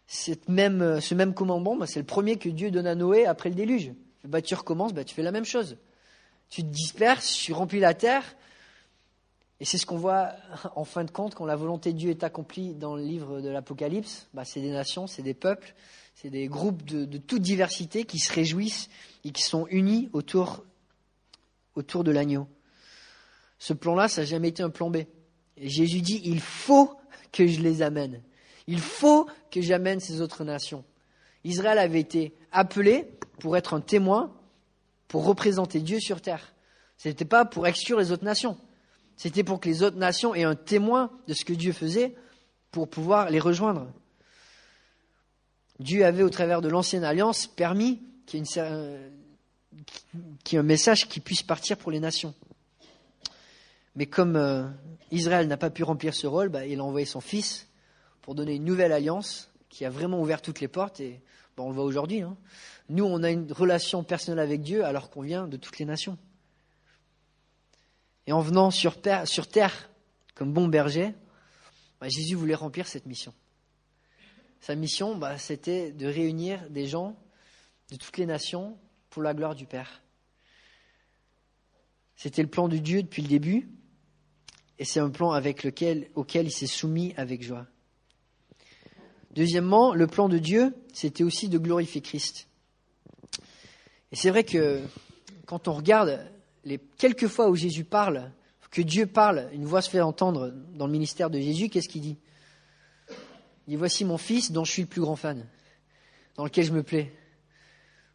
Cette 0.09 0.48
même, 0.48 1.00
ce 1.00 1.14
même 1.14 1.35
commandement, 1.35 1.76
bah, 1.76 1.87
c'est 1.87 1.98
le 1.98 2.07
premier 2.07 2.37
que 2.37 2.48
Dieu 2.48 2.70
donne 2.70 2.87
à 2.87 2.94
Noé 2.94 3.26
après 3.26 3.48
le 3.48 3.57
déluge. 3.57 3.92
Bah, 4.24 4.42
tu 4.42 4.55
recommences, 4.55 4.92
bah, 4.92 5.05
tu 5.05 5.14
fais 5.14 5.22
la 5.22 5.33
même 5.33 5.44
chose. 5.44 5.76
Tu 6.48 6.62
te 6.62 6.68
disperses, 6.68 7.33
tu 7.33 7.52
remplis 7.52 7.81
la 7.81 7.94
terre, 7.94 8.37
et 9.58 9.64
c'est 9.64 9.78
ce 9.78 9.86
qu'on 9.86 9.96
voit 9.96 10.32
en 10.74 10.84
fin 10.84 11.04
de 11.04 11.10
compte 11.10 11.34
quand 11.34 11.46
la 11.46 11.56
volonté 11.56 11.92
de 11.92 11.98
Dieu 11.98 12.10
est 12.10 12.24
accomplie 12.24 12.74
dans 12.74 12.94
le 12.94 13.02
livre 13.02 13.40
de 13.40 13.48
l'Apocalypse. 13.48 14.26
Bah, 14.34 14.44
c'est 14.44 14.60
des 14.60 14.70
nations, 14.70 15.06
c'est 15.06 15.22
des 15.22 15.34
peuples, 15.34 15.74
c'est 16.14 16.28
des 16.28 16.46
groupes 16.46 16.84
de, 16.84 17.16
toute 17.16 17.40
diversité 17.40 18.04
qui 18.04 18.18
se 18.18 18.32
réjouissent 18.32 18.90
et 19.24 19.30
qui 19.32 19.42
sont 19.42 19.66
unis 19.70 20.10
autour, 20.12 20.64
autour 21.74 22.04
de 22.04 22.10
l'agneau. 22.10 22.48
Ce 23.58 23.72
plan-là, 23.72 24.08
ça 24.08 24.22
n'a 24.22 24.26
jamais 24.26 24.48
été 24.48 24.62
un 24.62 24.68
plan 24.68 24.90
B. 24.90 24.98
Et 25.56 25.68
Jésus 25.70 26.02
dit, 26.02 26.20
il 26.24 26.40
faut 26.40 26.94
que 27.32 27.46
je 27.46 27.60
les 27.60 27.80
amène. 27.80 28.22
Il 28.66 28.80
faut 28.80 29.26
que 29.50 29.62
j'amène 29.62 30.00
ces 30.00 30.20
autres 30.20 30.44
nations. 30.44 30.84
Israël 31.44 31.78
avait 31.78 32.00
été 32.00 32.34
appelé 32.52 33.08
pour 33.38 33.56
être 33.56 33.72
un 33.72 33.80
témoin, 33.80 34.34
pour 35.08 35.24
représenter 35.24 35.80
Dieu 35.80 35.98
sur 36.00 36.20
terre. 36.20 36.52
Ce 36.98 37.08
n'était 37.08 37.24
pas 37.24 37.46
pour 37.46 37.66
exclure 37.66 37.98
les 37.98 38.12
autres 38.12 38.24
nations. 38.24 38.58
C'était 39.16 39.44
pour 39.44 39.61
que 39.61 39.68
les 39.68 39.83
autres 39.83 39.96
nations 39.96 40.35
aient 40.35 40.44
un 40.44 40.55
témoin 40.55 41.11
de 41.26 41.35
ce 41.35 41.44
que 41.44 41.55
Dieu 41.55 41.72
faisait 41.72 42.14
pour 42.70 42.88
pouvoir 42.88 43.31
les 43.31 43.40
rejoindre. 43.40 43.88
Dieu 45.79 46.05
avait, 46.05 46.22
au 46.22 46.31
travers 46.31 46.62
de 46.62 46.68
l'ancienne 46.68 47.05
alliance, 47.05 47.46
permis 47.46 48.02
qu'il 48.26 48.44
y 48.44 48.59
ait, 48.59 50.59
un 50.59 50.62
message 50.62 51.09
qui 51.09 51.20
puisse 51.20 51.42
partir 51.42 51.76
pour 51.76 51.90
les 51.90 52.00
nations. 52.00 52.35
Mais 53.94 54.07
comme 54.07 54.37
euh, 54.37 54.66
Israël 55.11 55.48
n'a 55.48 55.57
pas 55.57 55.70
pu 55.70 55.83
remplir 55.83 56.14
ce 56.14 56.26
rôle, 56.26 56.50
bah, 56.50 56.66
il 56.66 56.81
a 56.81 56.85
envoyé 56.85 57.07
son 57.07 57.20
fils 57.20 57.66
pour 58.22 58.35
donner 58.35 58.55
une 58.55 58.64
nouvelle 58.64 58.92
alliance 58.92 59.50
qui 59.70 59.85
a 59.85 59.90
vraiment 59.90 60.20
ouvert 60.20 60.42
toutes 60.42 60.61
les 60.61 60.68
portes. 60.68 61.00
Et 61.00 61.20
bah, 61.57 61.62
on 61.62 61.70
le 61.70 61.74
voit 61.74 61.85
aujourd'hui. 61.85 62.20
Hein. 62.20 62.37
Nous, 62.90 63.05
on 63.05 63.22
a 63.22 63.31
une 63.31 63.50
relation 63.52 64.02
personnelle 64.02 64.44
avec 64.44 64.62
Dieu 64.62 64.85
alors 64.85 65.11
qu'on 65.11 65.22
vient 65.22 65.46
de 65.46 65.57
toutes 65.57 65.79
les 65.79 65.87
nations. 65.87 66.18
Et 68.26 68.32
en 68.32 68.40
venant 68.40 68.70
sur 68.70 69.00
terre, 69.00 69.90
comme 70.34 70.52
bon 70.52 70.68
berger, 70.68 71.14
bah, 72.00 72.08
Jésus 72.08 72.34
voulait 72.34 72.54
remplir 72.54 72.86
cette 72.86 73.06
mission. 73.06 73.32
Sa 74.60 74.74
mission, 74.74 75.16
bah, 75.16 75.38
c'était 75.38 75.92
de 75.92 76.06
réunir 76.06 76.68
des 76.70 76.86
gens 76.86 77.16
de 77.90 77.96
toutes 77.96 78.18
les 78.18 78.26
nations 78.26 78.76
pour 79.10 79.22
la 79.22 79.32
gloire 79.32 79.54
du 79.54 79.66
Père. 79.66 80.02
C'était 82.16 82.42
le 82.42 82.48
plan 82.48 82.68
de 82.68 82.78
Dieu 82.78 83.02
depuis 83.02 83.22
le 83.22 83.28
début, 83.28 83.68
et 84.78 84.84
c'est 84.84 85.00
un 85.00 85.10
plan 85.10 85.30
avec 85.30 85.62
lequel, 85.62 86.10
auquel 86.14 86.46
il 86.46 86.50
s'est 86.50 86.66
soumis 86.66 87.14
avec 87.16 87.42
joie. 87.42 87.66
Deuxièmement, 89.32 89.94
le 89.94 90.06
plan 90.06 90.28
de 90.28 90.38
Dieu, 90.38 90.74
c'était 90.92 91.24
aussi 91.24 91.48
de 91.48 91.58
glorifier 91.58 92.00
Christ. 92.00 92.48
Et 94.10 94.16
c'est 94.16 94.30
vrai 94.30 94.44
que 94.44 94.82
quand 95.44 95.68
on 95.68 95.74
regarde 95.74 96.26
les 96.66 96.79
quelques 96.98 97.29
fois 97.29 97.48
où 97.48 97.55
Jésus 97.55 97.85
parle, 97.85 98.31
que 98.70 98.83
Dieu 98.83 99.07
parle, 99.07 99.48
une 99.55 99.64
voix 99.64 99.81
se 99.81 99.88
fait 99.88 100.02
entendre 100.02 100.52
dans 100.74 100.87
le 100.87 100.92
ministère 100.92 101.31
de 101.31 101.40
Jésus, 101.40 101.70
qu'est-ce 101.70 101.88
qu'il 101.88 102.02
dit 102.02 102.18
Il 103.66 103.70
dit 103.70 103.76
Voici 103.76 104.05
mon 104.05 104.18
fils 104.18 104.52
dont 104.52 104.64
je 104.64 104.72
suis 104.72 104.83
le 104.83 104.88
plus 104.88 105.00
grand 105.00 105.16
fan, 105.16 105.46
dans 106.35 106.44
lequel 106.44 106.66
je 106.66 106.72
me 106.72 106.83
plais. 106.83 107.12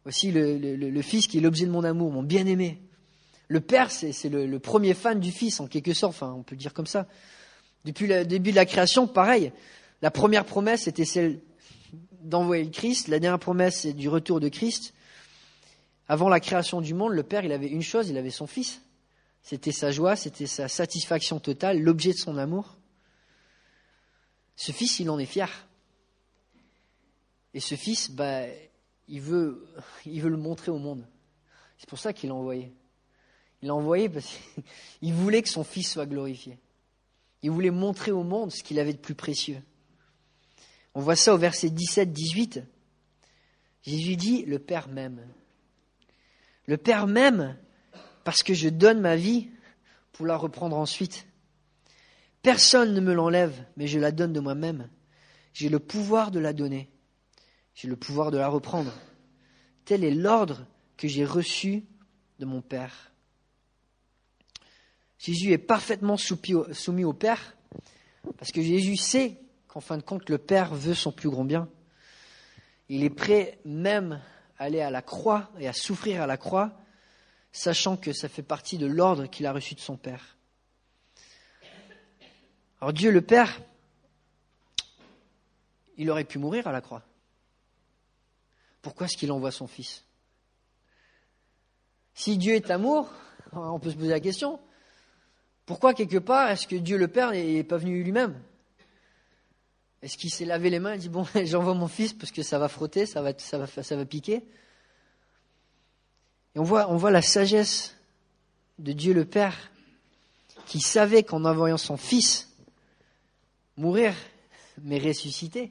Voici 0.04 0.30
le, 0.30 1.02
fils 1.02 1.26
qui 1.26 1.38
est 1.38 1.40
l'objet 1.40 1.66
de 1.66 1.70
mon 1.70 1.82
amour, 1.82 2.12
mon 2.12 2.22
bien-aimé. 2.22 2.80
Le 3.48 3.60
père, 3.60 3.90
c'est 3.90 4.28
le, 4.28 4.58
premier 4.58 4.94
fan 4.94 5.18
du 5.18 5.32
fils, 5.32 5.58
en 5.58 5.66
quelque 5.66 5.94
sorte, 5.94 6.22
on 6.22 6.42
peut 6.42 6.54
dire 6.54 6.74
comme 6.74 6.86
ça. 6.86 7.08
Depuis 7.84 8.06
le 8.06 8.24
début 8.24 8.50
de 8.50 8.56
la 8.56 8.66
création, 8.66 9.08
pareil. 9.08 9.52
La 10.00 10.12
première 10.12 10.44
promesse 10.44 10.86
était 10.86 11.04
celle 11.04 11.40
d'envoyer 12.20 12.64
le 12.64 12.70
Christ. 12.70 13.08
La 13.08 13.18
dernière 13.18 13.38
promesse, 13.38 13.80
c'est 13.80 13.94
du 13.94 14.08
retour 14.08 14.38
de 14.38 14.48
Christ. 14.48 14.94
Avant 16.08 16.28
la 16.28 16.40
création 16.40 16.80
du 16.80 16.94
monde, 16.94 17.12
le 17.12 17.22
Père, 17.22 17.44
il 17.44 17.52
avait 17.52 17.68
une 17.68 17.82
chose, 17.82 18.08
il 18.08 18.16
avait 18.18 18.30
son 18.30 18.46
Fils. 18.46 18.82
C'était 19.42 19.72
sa 19.72 19.90
joie, 19.90 20.16
c'était 20.16 20.46
sa 20.46 20.68
satisfaction 20.68 21.40
totale, 21.40 21.80
l'objet 21.80 22.12
de 22.12 22.18
son 22.18 22.36
amour. 22.36 22.76
Ce 24.56 24.72
Fils, 24.72 25.00
il 25.00 25.10
en 25.10 25.18
est 25.18 25.26
fier. 25.26 25.50
Et 27.54 27.60
ce 27.60 27.74
Fils, 27.74 28.10
bah, 28.10 28.44
il 29.08 29.20
veut, 29.20 29.66
il 30.06 30.20
veut 30.20 30.30
le 30.30 30.36
montrer 30.36 30.70
au 30.70 30.78
monde. 30.78 31.06
C'est 31.78 31.88
pour 31.88 31.98
ça 31.98 32.12
qu'il 32.12 32.28
l'a 32.28 32.34
envoyé. 32.34 32.72
Il 33.60 33.68
l'a 33.68 33.74
envoyé 33.74 34.08
parce 34.08 34.26
qu'il 35.00 35.12
voulait 35.14 35.42
que 35.42 35.48
son 35.48 35.64
Fils 35.64 35.90
soit 35.90 36.06
glorifié. 36.06 36.58
Il 37.42 37.50
voulait 37.50 37.70
montrer 37.70 38.12
au 38.12 38.22
monde 38.22 38.52
ce 38.52 38.62
qu'il 38.62 38.78
avait 38.78 38.92
de 38.92 38.98
plus 38.98 39.14
précieux. 39.14 39.60
On 40.94 41.00
voit 41.00 41.16
ça 41.16 41.34
au 41.34 41.38
verset 41.38 41.68
17-18. 41.68 42.64
Jésus 43.82 44.16
dit, 44.16 44.44
le 44.44 44.58
Père 44.58 44.88
m'aime. 44.88 45.26
Le 46.66 46.76
Père 46.76 47.06
m'aime 47.06 47.56
parce 48.24 48.42
que 48.42 48.54
je 48.54 48.68
donne 48.68 49.00
ma 49.00 49.16
vie 49.16 49.50
pour 50.12 50.26
la 50.26 50.36
reprendre 50.36 50.76
ensuite. 50.76 51.26
Personne 52.42 52.94
ne 52.94 53.00
me 53.00 53.12
l'enlève, 53.14 53.64
mais 53.76 53.86
je 53.86 53.98
la 53.98 54.12
donne 54.12 54.32
de 54.32 54.40
moi-même. 54.40 54.88
J'ai 55.52 55.68
le 55.68 55.78
pouvoir 55.78 56.30
de 56.30 56.38
la 56.38 56.52
donner. 56.52 56.90
J'ai 57.74 57.88
le 57.88 57.96
pouvoir 57.96 58.30
de 58.30 58.38
la 58.38 58.48
reprendre. 58.48 58.92
Tel 59.84 60.04
est 60.04 60.14
l'ordre 60.14 60.66
que 60.96 61.08
j'ai 61.08 61.24
reçu 61.24 61.84
de 62.38 62.46
mon 62.46 62.62
Père. 62.62 63.12
Jésus 65.18 65.52
est 65.52 65.58
parfaitement 65.58 66.16
soumis 66.16 67.04
au 67.04 67.12
Père 67.12 67.56
parce 68.38 68.52
que 68.52 68.62
Jésus 68.62 68.96
sait 68.96 69.38
qu'en 69.68 69.80
fin 69.80 69.96
de 69.96 70.02
compte, 70.02 70.28
le 70.28 70.38
Père 70.38 70.74
veut 70.74 70.94
son 70.94 71.12
plus 71.12 71.30
grand 71.30 71.44
bien. 71.44 71.68
Il 72.88 73.04
est 73.04 73.10
prêt 73.10 73.58
même 73.64 74.20
aller 74.58 74.80
à 74.80 74.90
la 74.90 75.02
croix 75.02 75.50
et 75.58 75.68
à 75.68 75.72
souffrir 75.72 76.22
à 76.22 76.26
la 76.26 76.36
croix, 76.36 76.72
sachant 77.52 77.96
que 77.96 78.12
ça 78.12 78.28
fait 78.28 78.42
partie 78.42 78.78
de 78.78 78.86
l'ordre 78.86 79.26
qu'il 79.26 79.46
a 79.46 79.52
reçu 79.52 79.74
de 79.74 79.80
son 79.80 79.96
Père. 79.96 80.36
Alors 82.80 82.92
Dieu 82.92 83.10
le 83.10 83.20
Père, 83.20 83.60
il 85.96 86.10
aurait 86.10 86.24
pu 86.24 86.38
mourir 86.38 86.66
à 86.66 86.72
la 86.72 86.80
croix. 86.80 87.02
Pourquoi 88.80 89.06
est-ce 89.06 89.16
qu'il 89.16 89.30
envoie 89.30 89.52
son 89.52 89.66
Fils? 89.66 90.04
Si 92.14 92.36
Dieu 92.36 92.54
est 92.54 92.70
amour, 92.70 93.10
on 93.52 93.78
peut 93.78 93.90
se 93.90 93.96
poser 93.96 94.10
la 94.10 94.20
question, 94.20 94.58
pourquoi 95.66 95.94
quelque 95.94 96.18
part 96.18 96.50
est-ce 96.50 96.66
que 96.66 96.76
Dieu 96.76 96.98
le 96.98 97.08
Père 97.08 97.30
n'est 97.30 97.64
pas 97.64 97.76
venu 97.76 98.02
lui-même? 98.02 98.42
Est-ce 100.02 100.16
qu'il 100.16 100.30
s'est 100.30 100.44
lavé 100.44 100.68
les 100.68 100.80
mains 100.80 100.94
et 100.94 100.98
dit 100.98 101.08
bon, 101.08 101.24
j'envoie 101.44 101.74
mon 101.74 101.88
fils 101.88 102.12
parce 102.12 102.32
que 102.32 102.42
ça 102.42 102.58
va 102.58 102.68
frotter, 102.68 103.06
ça 103.06 103.22
va, 103.22 104.04
piquer. 104.04 104.44
Et 106.54 106.58
on 106.58 106.64
voit, 106.64 106.90
on 106.90 106.96
voit 106.96 107.10
la 107.10 107.22
sagesse 107.22 107.96
de 108.78 108.92
Dieu 108.92 109.14
le 109.14 109.24
Père 109.24 109.70
qui 110.66 110.80
savait 110.80 111.22
qu'en 111.22 111.44
envoyant 111.44 111.78
son 111.78 111.96
fils 111.96 112.52
mourir 113.76 114.14
mais 114.82 114.98
ressusciter, 114.98 115.70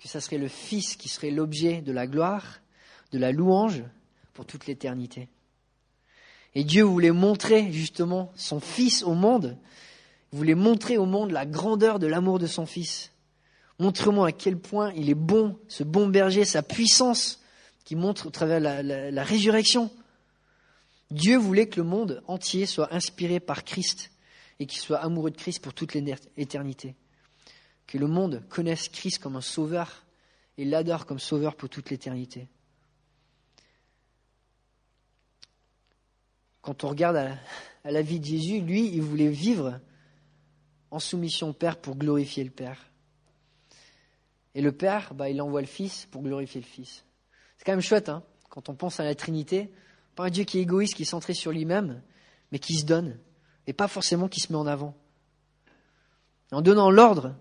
que 0.00 0.08
ça 0.08 0.20
serait 0.20 0.38
le 0.38 0.48
fils 0.48 0.96
qui 0.96 1.08
serait 1.08 1.30
l'objet 1.30 1.82
de 1.82 1.92
la 1.92 2.06
gloire, 2.06 2.60
de 3.12 3.18
la 3.18 3.32
louange 3.32 3.82
pour 4.34 4.46
toute 4.46 4.66
l'éternité. 4.66 5.28
Et 6.54 6.64
Dieu 6.64 6.84
voulait 6.84 7.10
montrer 7.10 7.72
justement 7.72 8.32
son 8.36 8.60
fils 8.60 9.02
au 9.02 9.14
monde, 9.14 9.58
voulait 10.32 10.54
montrer 10.54 10.96
au 10.96 11.06
monde 11.06 11.30
la 11.30 11.44
grandeur 11.44 11.98
de 11.98 12.06
l'amour 12.06 12.38
de 12.38 12.46
son 12.46 12.64
fils. 12.64 13.12
Montre-moi 13.78 14.28
à 14.28 14.32
quel 14.32 14.58
point 14.58 14.92
il 14.94 15.08
est 15.08 15.14
bon, 15.14 15.58
ce 15.68 15.84
bon 15.84 16.08
berger, 16.08 16.44
sa 16.44 16.62
puissance 16.62 17.40
qui 17.84 17.94
montre 17.94 18.26
au 18.26 18.30
travers 18.30 18.60
la, 18.60 18.82
la 18.82 19.24
résurrection. 19.24 19.90
Dieu 21.10 21.38
voulait 21.38 21.68
que 21.68 21.80
le 21.80 21.86
monde 21.86 22.22
entier 22.26 22.66
soit 22.66 22.92
inspiré 22.92 23.40
par 23.40 23.64
Christ 23.64 24.10
et 24.58 24.66
qu'il 24.66 24.80
soit 24.80 24.98
amoureux 24.98 25.30
de 25.30 25.36
Christ 25.36 25.60
pour 25.60 25.72
toute 25.72 25.94
l'éternité. 25.94 26.96
Que 27.86 27.98
le 27.98 28.06
monde 28.06 28.42
connaisse 28.48 28.88
Christ 28.88 29.18
comme 29.18 29.36
un 29.36 29.40
sauveur 29.40 30.04
et 30.58 30.64
l'adore 30.64 31.06
comme 31.06 31.20
sauveur 31.20 31.54
pour 31.54 31.68
toute 31.68 31.90
l'éternité. 31.90 32.48
Quand 36.60 36.84
on 36.84 36.88
regarde 36.88 37.16
à, 37.16 37.38
à 37.84 37.90
la 37.90 38.02
vie 38.02 38.20
de 38.20 38.26
Jésus, 38.26 38.60
lui, 38.60 38.88
il 38.88 39.00
voulait 39.00 39.28
vivre 39.28 39.80
en 40.90 40.98
soumission 40.98 41.50
au 41.50 41.52
Père 41.52 41.80
pour 41.80 41.96
glorifier 41.96 42.44
le 42.44 42.50
Père. 42.50 42.90
Et 44.58 44.60
le 44.60 44.72
Père, 44.72 45.14
bah, 45.14 45.30
il 45.30 45.40
envoie 45.40 45.60
le 45.60 45.68
Fils 45.68 46.08
pour 46.10 46.20
glorifier 46.20 46.60
le 46.60 46.66
Fils. 46.66 47.04
C'est 47.56 47.64
quand 47.64 47.70
même 47.70 47.80
chouette, 47.80 48.08
hein, 48.08 48.24
quand 48.50 48.68
on 48.68 48.74
pense 48.74 48.98
à 48.98 49.04
la 49.04 49.14
Trinité, 49.14 49.70
pas 50.16 50.24
un 50.24 50.30
Dieu 50.30 50.42
qui 50.42 50.58
est 50.58 50.62
égoïste, 50.62 50.96
qui 50.96 51.02
est 51.02 51.04
centré 51.04 51.32
sur 51.32 51.52
lui-même, 51.52 52.02
mais 52.50 52.58
qui 52.58 52.74
se 52.74 52.84
donne, 52.84 53.20
et 53.68 53.72
pas 53.72 53.86
forcément 53.86 54.26
qui 54.26 54.40
se 54.40 54.52
met 54.52 54.58
en 54.58 54.66
avant. 54.66 54.96
En 56.50 56.60
donnant 56.60 56.90
l'ordre 56.90 57.36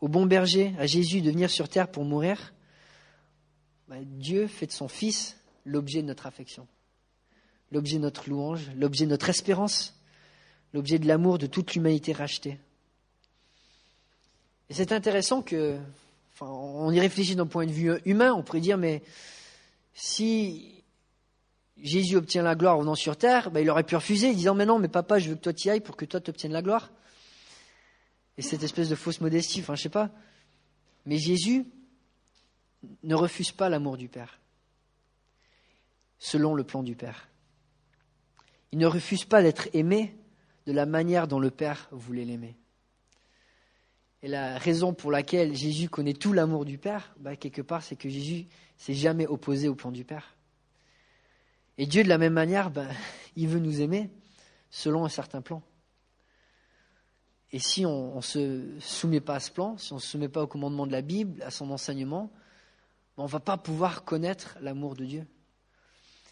au 0.00 0.08
bon 0.08 0.26
berger, 0.26 0.74
à 0.80 0.86
Jésus, 0.86 1.20
de 1.20 1.30
venir 1.30 1.50
sur 1.50 1.68
terre 1.68 1.88
pour 1.88 2.04
mourir, 2.04 2.52
bah, 3.86 3.98
Dieu 4.02 4.48
fait 4.48 4.66
de 4.66 4.72
son 4.72 4.88
Fils 4.88 5.38
l'objet 5.64 6.02
de 6.02 6.08
notre 6.08 6.26
affection, 6.26 6.66
l'objet 7.70 7.98
de 7.98 8.02
notre 8.02 8.28
louange, 8.28 8.72
l'objet 8.74 9.04
de 9.04 9.10
notre 9.10 9.30
espérance, 9.30 10.02
l'objet 10.72 10.98
de 10.98 11.06
l'amour 11.06 11.38
de 11.38 11.46
toute 11.46 11.74
l'humanité 11.74 12.12
rachetée. 12.12 12.58
Et 14.68 14.74
c'est 14.74 14.90
intéressant 14.90 15.40
que 15.40 15.78
on 16.40 16.90
y 16.90 17.00
réfléchit 17.00 17.36
d'un 17.36 17.46
point 17.46 17.66
de 17.66 17.72
vue 17.72 17.92
humain, 18.04 18.32
on 18.32 18.42
pourrait 18.42 18.60
dire, 18.60 18.78
mais 18.78 19.02
si 19.92 20.84
Jésus 21.76 22.16
obtient 22.16 22.42
la 22.42 22.54
gloire 22.54 22.76
en 22.76 22.80
venant 22.80 22.94
sur 22.94 23.16
terre, 23.16 23.50
ben, 23.50 23.60
il 23.60 23.70
aurait 23.70 23.84
pu 23.84 23.96
refuser, 23.96 24.34
disant, 24.34 24.54
mais 24.54 24.66
non, 24.66 24.78
mais 24.78 24.88
papa, 24.88 25.18
je 25.18 25.30
veux 25.30 25.36
que 25.36 25.40
toi 25.40 25.52
t'y 25.52 25.70
ailles 25.70 25.80
pour 25.80 25.96
que 25.96 26.04
toi 26.04 26.20
t'obtiennes 26.20 26.52
la 26.52 26.62
gloire. 26.62 26.90
Et 28.36 28.42
cette 28.42 28.62
espèce 28.62 28.88
de 28.88 28.94
fausse 28.94 29.20
modestie, 29.20 29.60
enfin, 29.60 29.74
je 29.74 29.82
sais 29.82 29.88
pas. 29.88 30.10
Mais 31.06 31.18
Jésus 31.18 31.66
ne 33.02 33.14
refuse 33.14 33.52
pas 33.52 33.68
l'amour 33.68 33.96
du 33.96 34.08
Père, 34.08 34.40
selon 36.18 36.54
le 36.54 36.64
plan 36.64 36.82
du 36.82 36.96
Père. 36.96 37.28
Il 38.72 38.78
ne 38.78 38.86
refuse 38.86 39.24
pas 39.24 39.42
d'être 39.42 39.68
aimé 39.72 40.16
de 40.66 40.72
la 40.72 40.86
manière 40.86 41.28
dont 41.28 41.38
le 41.38 41.50
Père 41.50 41.88
voulait 41.92 42.24
l'aimer. 42.24 42.56
Et 44.24 44.28
la 44.28 44.56
raison 44.56 44.94
pour 44.94 45.10
laquelle 45.10 45.54
Jésus 45.54 45.90
connaît 45.90 46.14
tout 46.14 46.32
l'amour 46.32 46.64
du 46.64 46.78
Père, 46.78 47.14
bah, 47.20 47.36
quelque 47.36 47.60
part, 47.60 47.82
c'est 47.82 47.94
que 47.94 48.08
Jésus 48.08 48.46
s'est 48.78 48.94
jamais 48.94 49.26
opposé 49.26 49.68
au 49.68 49.74
plan 49.74 49.92
du 49.92 50.02
Père. 50.02 50.38
Et 51.76 51.84
Dieu, 51.84 52.02
de 52.02 52.08
la 52.08 52.16
même 52.16 52.32
manière, 52.32 52.70
bah, 52.70 52.86
il 53.36 53.48
veut 53.48 53.58
nous 53.58 53.82
aimer 53.82 54.08
selon 54.70 55.04
un 55.04 55.10
certain 55.10 55.42
plan. 55.42 55.62
Et 57.52 57.58
si 57.58 57.84
on 57.84 58.16
ne 58.16 58.20
se 58.22 58.64
soumet 58.80 59.20
pas 59.20 59.34
à 59.34 59.40
ce 59.40 59.50
plan, 59.50 59.76
si 59.76 59.92
on 59.92 59.96
ne 59.96 60.00
se 60.00 60.08
soumet 60.08 60.30
pas 60.30 60.44
au 60.44 60.46
commandement 60.46 60.86
de 60.86 60.92
la 60.92 61.02
Bible, 61.02 61.42
à 61.42 61.50
son 61.50 61.70
enseignement, 61.70 62.30
bah, 63.18 63.24
on 63.24 63.24
ne 63.24 63.30
va 63.30 63.40
pas 63.40 63.58
pouvoir 63.58 64.04
connaître 64.04 64.56
l'amour 64.62 64.94
de 64.94 65.04
Dieu. 65.04 65.26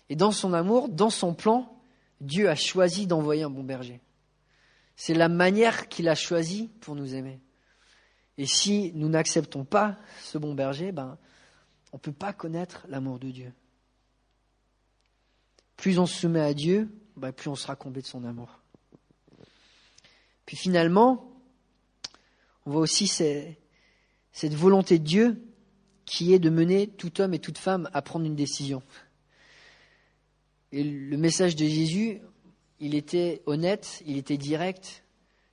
Et 0.09 0.17
dans 0.17 0.33
son 0.33 0.55
amour, 0.55 0.89
dans 0.89 1.11
son 1.11 1.35
plan, 1.35 1.79
Dieu 2.23 2.49
a 2.49 2.55
choisi 2.55 3.07
d'envoyer 3.07 3.43
un 3.43 3.51
bon 3.51 3.65
berger. 3.65 4.01
C'est 4.97 5.13
la 5.13 5.29
manière 5.29 5.91
qu'il 5.91 6.09
a 6.09 6.15
choisi 6.15 6.71
pour 6.81 6.95
nous 6.95 7.15
aimer. 7.15 7.39
Et 8.38 8.47
si 8.47 8.92
nous 8.95 9.09
n'acceptons 9.09 9.64
pas 9.64 9.99
ce 10.23 10.38
bon 10.38 10.55
berger, 10.55 10.92
ben, 10.92 11.18
on 11.92 11.97
ne 11.97 12.01
peut 12.01 12.12
pas 12.12 12.33
connaître 12.33 12.87
l'amour 12.88 13.18
de 13.18 13.31
Dieu. 13.31 13.53
Plus 15.77 15.99
on 15.99 16.07
se 16.07 16.21
soumet 16.21 16.40
à 16.40 16.55
Dieu, 16.55 16.88
ben, 17.16 17.33
plus 17.33 17.49
on 17.49 17.55
sera 17.55 17.77
comblé 17.77 18.03
de 18.03 18.07
son 18.07 18.25
amour. 18.25 18.61
Puis 20.47 20.57
finalement, 20.57 21.31
on 22.64 22.71
voit 22.71 22.81
aussi 22.81 23.07
cette 23.07 24.55
volonté 24.55 24.99
de 24.99 25.05
Dieu 25.05 25.42
qui 26.05 26.33
est 26.33 26.38
de 26.38 26.51
mener 26.51 26.88
tout 26.88 27.21
homme 27.21 27.35
et 27.35 27.38
toute 27.38 27.59
femme 27.59 27.88
à 27.92 28.03
prendre 28.03 28.27
une 28.27 28.37
décision. 28.37 28.83
Et 30.73 30.85
le 30.85 31.16
message 31.16 31.55
de 31.55 31.66
Jésus, 31.66 32.21
il 32.81 32.95
était 32.95 33.42
honnête, 33.47 34.03
il 34.07 34.16
était 34.16 34.38
direct, 34.38 35.05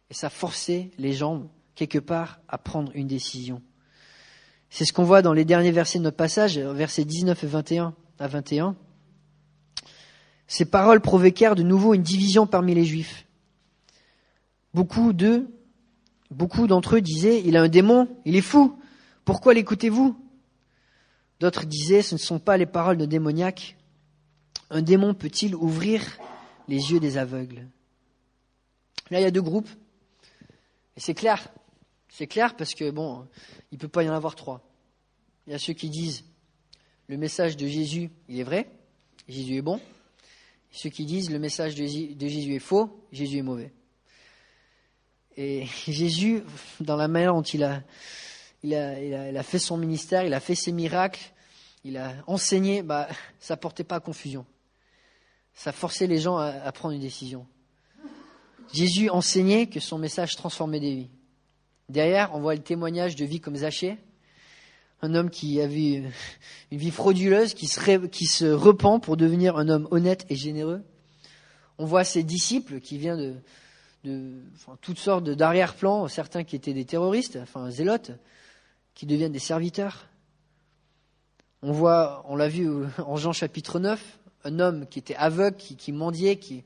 et 0.10 0.14
ça 0.14 0.30
forçait 0.30 0.92
les 0.98 1.14
gens, 1.14 1.52
quelque 1.80 2.00
part, 2.00 2.42
à 2.50 2.58
prendre 2.58 2.92
une 2.94 3.08
décision. 3.08 3.62
C'est 4.70 4.84
ce 4.84 4.92
qu'on 4.92 5.06
voit 5.06 5.22
dans 5.22 5.32
les 5.32 5.46
derniers 5.46 5.72
versets 5.72 5.98
de 5.98 6.04
notre 6.04 6.18
passage, 6.18 6.60
versets 6.60 7.06
19 7.06 7.42
et 7.42 7.48
21 7.48 7.96
à 8.20 8.28
21. 8.28 8.76
Ces 10.46 10.66
paroles 10.66 11.00
provoquèrent 11.00 11.56
de 11.56 11.64
nouveau 11.64 11.94
une 11.94 12.04
division 12.04 12.48
parmi 12.48 12.76
les 12.76 12.84
Juifs. 12.84 13.26
Beaucoup 14.74 15.14
d'eux, 15.14 15.48
beaucoup 16.32 16.68
d'entre 16.68 16.98
eux 16.98 17.02
disaient, 17.02 17.42
il 17.46 17.56
a 17.56 17.62
un 17.62 17.70
démon, 17.70 18.10
il 18.26 18.36
est 18.36 18.42
fou, 18.42 18.78
pourquoi 19.24 19.54
l'écoutez-vous? 19.54 20.20
D'autres 21.40 21.66
disaient, 21.66 22.02
ce 22.02 22.16
ne 22.16 22.20
sont 22.20 22.40
pas 22.40 22.58
les 22.58 22.66
paroles 22.66 22.98
de 22.98 23.06
démoniaque. 23.06 23.78
Un 24.70 24.82
démon 24.82 25.14
peut-il 25.14 25.56
ouvrir 25.56 26.04
les 26.68 26.92
yeux 26.92 27.00
des 27.00 27.18
aveugles? 27.18 27.68
Là, 29.12 29.22
il 29.22 29.24
y 29.24 29.26
a 29.26 29.32
deux 29.32 29.42
groupes. 29.42 29.70
Et 30.98 31.00
c'est 31.00 31.14
clair. 31.14 31.48
C'est 32.10 32.28
clair 32.28 32.56
parce 32.56 32.74
que, 32.74 32.90
bon, 32.90 33.28
il 33.72 33.76
ne 33.76 33.80
peut 33.80 33.88
pas 33.88 34.04
y 34.04 34.10
en 34.10 34.14
avoir 34.14 34.36
trois. 34.36 34.62
Il 35.48 35.54
y 35.54 35.56
a 35.56 35.60
ceux 35.60 35.74
qui 35.74 35.90
disent, 35.90 36.26
le 37.08 37.18
message 37.18 37.56
de 37.56 37.68
Jésus, 37.68 38.12
il 38.28 38.40
est 38.40 38.44
vrai, 38.44 38.70
Jésus 39.28 39.56
est 39.56 39.62
bon. 39.62 39.80
Ceux 40.72 40.90
qui 40.90 41.06
disent, 41.06 41.32
le 41.32 41.40
message 41.40 41.76
de 41.76 41.86
Jésus 41.86 42.54
est 42.54 42.60
faux, 42.60 43.06
Jésus 43.12 43.38
est 43.38 43.44
mauvais. 43.44 43.74
Et 45.38 45.66
Jésus, 45.88 46.44
dans 46.80 46.98
la 46.98 47.08
manière 47.08 47.34
dont 47.34 47.42
il 47.42 47.64
a, 47.64 47.82
il 48.64 48.74
a, 48.76 49.44
fait 49.44 49.60
son 49.60 49.78
ministère, 49.78 50.24
il 50.24 50.34
a 50.34 50.40
fait 50.40 50.56
ses 50.56 50.72
miracles, 50.72 51.32
il 51.84 51.98
a 51.98 52.14
enseigné, 52.28 52.84
bah, 52.84 53.08
ça 53.40 53.56
portait 53.56 53.84
pas 53.84 53.96
à 53.96 54.00
confusion. 54.00 54.46
Ça 55.54 55.72
forçait 55.72 56.08
les 56.08 56.20
gens 56.20 56.38
à, 56.38 56.72
prendre 56.72 56.94
une 56.94 57.02
décision. 57.02 57.46
Jésus 58.74 59.10
enseignait 59.10 59.68
que 59.68 59.80
son 59.80 59.98
message 59.98 60.36
transformait 60.36 60.80
des 60.80 60.96
vies. 60.96 61.10
Derrière, 61.90 62.36
on 62.36 62.40
voit 62.40 62.54
le 62.54 62.62
témoignage 62.62 63.16
de 63.16 63.26
vie 63.26 63.40
comme 63.40 63.56
Zachée, 63.56 63.98
un 65.02 65.16
homme 65.16 65.30
qui 65.30 65.60
avait 65.60 66.04
une 66.72 66.78
vie 66.78 66.92
frauduleuse, 66.92 67.56
qui 67.56 67.68
se, 67.68 68.46
repent 68.46 69.00
pour 69.02 69.18
devenir 69.18 69.58
un 69.58 69.70
homme 69.70 69.88
honnête 69.92 70.26
et 70.30 70.36
généreux. 70.36 70.84
On 71.78 71.86
voit 71.86 72.04
ses 72.04 72.24
disciples 72.24 72.80
qui 72.80 72.98
viennent 72.98 73.42
de, 74.04 74.34
toutes 74.82 75.00
sortes 75.00 75.24
d'arrière-plans, 75.24 76.08
certains 76.08 76.44
qui 76.44 76.56
étaient 76.56 76.74
des 76.74 76.86
terroristes, 76.86 77.40
enfin 77.42 77.70
zélotes, 77.70 78.12
qui 78.94 79.06
deviennent 79.06 79.32
des 79.32 79.40
serviteurs. 79.40 80.08
On 81.62 81.72
voit, 81.72 82.24
on 82.28 82.36
l'a 82.36 82.48
vu 82.48 82.70
en 83.00 83.16
Jean 83.16 83.34
chapitre 83.34 83.80
9, 83.80 84.20
un 84.44 84.60
homme 84.60 84.86
qui 84.88 85.00
était 85.00 85.16
aveugle, 85.16 85.58
qui, 85.58 85.92
mendiait, 85.92 86.38
qui 86.38 86.64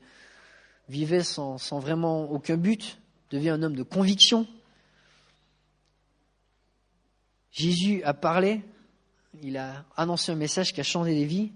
vivait 0.88 1.24
sans, 1.24 1.56
vraiment 1.78 2.30
aucun 2.30 2.56
but, 2.56 2.98
devient 3.30 3.50
un 3.50 3.62
homme 3.62 3.76
de 3.76 3.82
conviction. 3.82 4.46
Jésus 7.54 8.02
a 8.02 8.12
parlé, 8.12 8.60
il 9.42 9.56
a 9.56 9.86
annoncé 9.96 10.30
un 10.30 10.36
message 10.36 10.74
qui 10.74 10.80
a 10.80 10.84
changé 10.84 11.14
des 11.14 11.24
vies, 11.24 11.52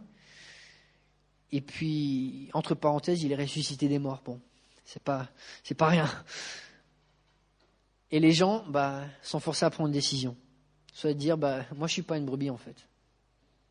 et 1.53 1.61
puis, 1.61 2.49
entre 2.55 2.75
parenthèses, 2.75 3.23
il 3.23 3.33
est 3.33 3.37
ressuscité 3.37 3.89
des 3.89 3.99
morts. 3.99 4.23
Bon, 4.25 4.41
c'est 4.87 5.03
pas, 5.03 5.29
c'est 5.63 5.75
pas 5.75 5.89
rien. 5.89 6.09
Et 8.11 8.21
les 8.21 8.33
gens, 8.33 8.65
bah, 8.69 9.05
sont 9.21 9.41
forcés 9.41 9.67
à 9.67 9.71
prendre 9.71 9.89
une 9.89 9.95
décision 9.95 10.35
soit 10.99 11.15
dire 11.15 11.39
bah, 11.39 11.65
moi 11.77 11.87
je 11.87 11.93
suis 11.93 12.03
pas 12.03 12.17
une 12.17 12.27
brebis 12.27 12.51
en 12.51 12.57
fait. 12.57 12.89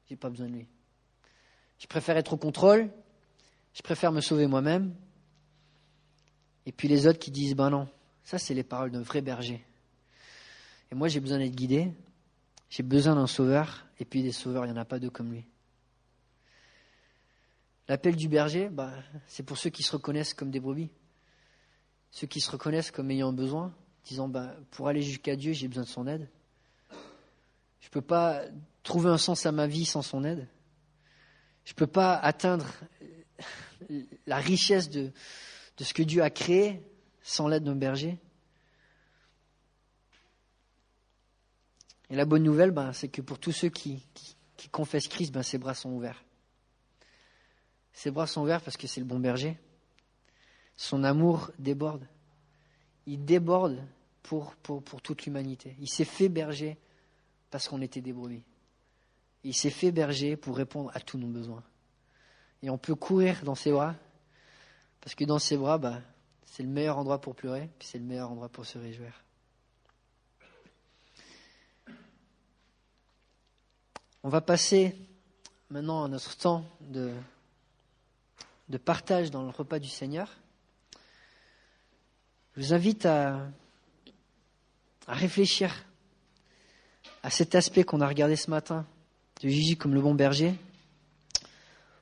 J'ai 0.09 0.15
pas 0.15 0.29
besoin 0.29 0.47
de 0.47 0.53
lui. 0.53 0.67
Je 1.77 1.85
préfère 1.85 2.15
être 2.15 2.31
au 2.31 2.37
contrôle, 2.37 2.89
je 3.73 3.81
préfère 3.81 4.13
me 4.13 4.21
sauver 4.21 4.47
moi-même. 4.47 4.95
Et 6.65 6.71
puis 6.71 6.87
les 6.87 7.05
autres 7.05 7.19
qui 7.19 7.31
disent 7.31 7.53
ben 7.53 7.69
non, 7.69 7.89
ça 8.23 8.37
c'est 8.37 8.53
les 8.53 8.63
paroles 8.63 8.91
d'un 8.91 9.01
vrai 9.01 9.19
berger. 9.19 9.61
Et 10.89 10.95
moi 10.95 11.09
j'ai 11.09 11.19
besoin 11.19 11.39
d'être 11.39 11.55
guidé, 11.55 11.91
j'ai 12.69 12.83
besoin 12.83 13.15
d'un 13.15 13.27
sauveur, 13.27 13.85
et 13.99 14.05
puis 14.05 14.23
des 14.23 14.31
sauveurs, 14.31 14.65
il 14.65 14.71
n'y 14.71 14.77
en 14.77 14.81
a 14.81 14.85
pas 14.85 14.99
deux 14.99 15.09
comme 15.09 15.31
lui. 15.31 15.45
L'appel 17.87 18.15
du 18.15 18.27
berger, 18.27 18.67
bah, 18.69 18.91
c'est 19.27 19.43
pour 19.43 19.57
ceux 19.57 19.69
qui 19.69 19.83
se 19.83 19.93
reconnaissent 19.93 20.33
comme 20.33 20.51
des 20.51 20.59
brebis. 20.59 20.89
Ceux 22.11 22.27
qui 22.27 22.41
se 22.41 22.51
reconnaissent 22.51 22.91
comme 22.91 23.09
ayant 23.11 23.31
besoin, 23.31 23.73
disant 24.03 24.27
bah, 24.27 24.55
pour 24.71 24.87
aller 24.89 25.01
jusqu'à 25.01 25.35
Dieu, 25.35 25.53
j'ai 25.53 25.67
besoin 25.67 25.83
de 25.83 25.89
son 25.89 26.07
aide. 26.07 26.29
Je 27.79 27.87
ne 27.87 27.91
peux 27.91 28.01
pas 28.01 28.41
trouver 28.83 29.09
un 29.09 29.17
sens 29.17 29.45
à 29.45 29.51
ma 29.51 29.67
vie 29.67 29.85
sans 29.85 30.01
son 30.01 30.25
aide. 30.25 30.47
Je 31.63 31.71
ne 31.71 31.75
peux 31.75 31.87
pas 31.87 32.15
atteindre 32.15 32.65
la 34.25 34.37
richesse 34.37 34.89
de, 34.89 35.11
de 35.77 35.83
ce 35.83 35.93
que 35.93 36.03
Dieu 36.03 36.21
a 36.23 36.29
créé 36.29 36.83
sans 37.21 37.47
l'aide 37.47 37.63
d'un 37.63 37.75
berger. 37.75 38.17
Et 42.09 42.15
la 42.15 42.25
bonne 42.25 42.43
nouvelle, 42.43 42.71
ben, 42.71 42.93
c'est 42.93 43.09
que 43.09 43.21
pour 43.21 43.39
tous 43.39 43.51
ceux 43.51 43.69
qui, 43.69 44.05
confessent 44.71 45.07
Christ, 45.07 45.33
ben, 45.33 45.43
ses 45.43 45.57
bras 45.57 45.73
sont 45.73 45.91
ouverts. 45.91 46.23
Ses 47.93 48.11
bras 48.11 48.27
sont 48.27 48.41
ouverts 48.41 48.61
parce 48.61 48.77
que 48.77 48.87
c'est 48.87 49.01
le 49.01 49.05
bon 49.05 49.19
berger. 49.19 49.57
Son 50.75 51.03
amour 51.03 51.51
déborde. 51.57 52.07
Il 53.05 53.25
déborde 53.25 53.83
pour, 54.21 54.55
toute 55.01 55.25
l'humanité. 55.25 55.75
Il 55.79 55.89
s'est 55.89 56.05
fait 56.05 56.29
berger 56.29 56.77
parce 57.49 57.67
qu'on 57.67 57.81
était 57.81 58.01
des. 58.01 58.13
Il 59.43 59.55
s'est 59.55 59.69
fait 59.69 59.91
berger 59.91 60.35
pour 60.35 60.57
répondre 60.57 60.91
à 60.93 60.99
tous 60.99 61.17
nos 61.17 61.27
besoins. 61.27 61.63
Et 62.61 62.69
on 62.69 62.77
peut 62.77 62.95
courir 62.95 63.43
dans 63.43 63.55
ses 63.55 63.71
bras, 63.71 63.95
parce 64.99 65.15
que 65.15 65.23
dans 65.25 65.39
ses 65.39 65.57
bras, 65.57 65.77
bah, 65.77 66.01
c'est 66.45 66.63
le 66.63 66.69
meilleur 66.69 66.97
endroit 66.97 67.21
pour 67.21 67.35
pleurer, 67.35 67.69
puis 67.77 67.87
c'est 67.87 67.99
le 67.99 68.03
meilleur 68.03 68.31
endroit 68.31 68.49
pour 68.49 68.65
se 68.65 68.77
réjouir. 68.77 69.23
On 74.27 74.29
va 74.29 74.41
passer 74.41 74.93
maintenant 75.69 76.03
à 76.03 76.09
notre 76.09 76.35
temps 76.35 76.65
de, 76.81 77.13
partage 78.77 79.31
dans 79.31 79.41
le 79.41 79.51
repas 79.51 79.79
du 79.79 79.87
Seigneur. 79.87 80.29
Je 82.53 82.61
vous 82.61 82.73
invite 82.73 83.05
à 83.05 83.47
réfléchir 85.07 85.73
à 87.23 87.29
cet 87.29 87.55
aspect 87.55 87.85
qu'on 87.85 88.01
a 88.01 88.07
regardé 88.09 88.35
ce 88.35 88.49
matin 88.49 88.85
de 89.41 89.47
Jésus 89.47 89.77
comme 89.77 89.93
le 89.93 90.01
bon 90.01 90.13
berger, 90.13 90.55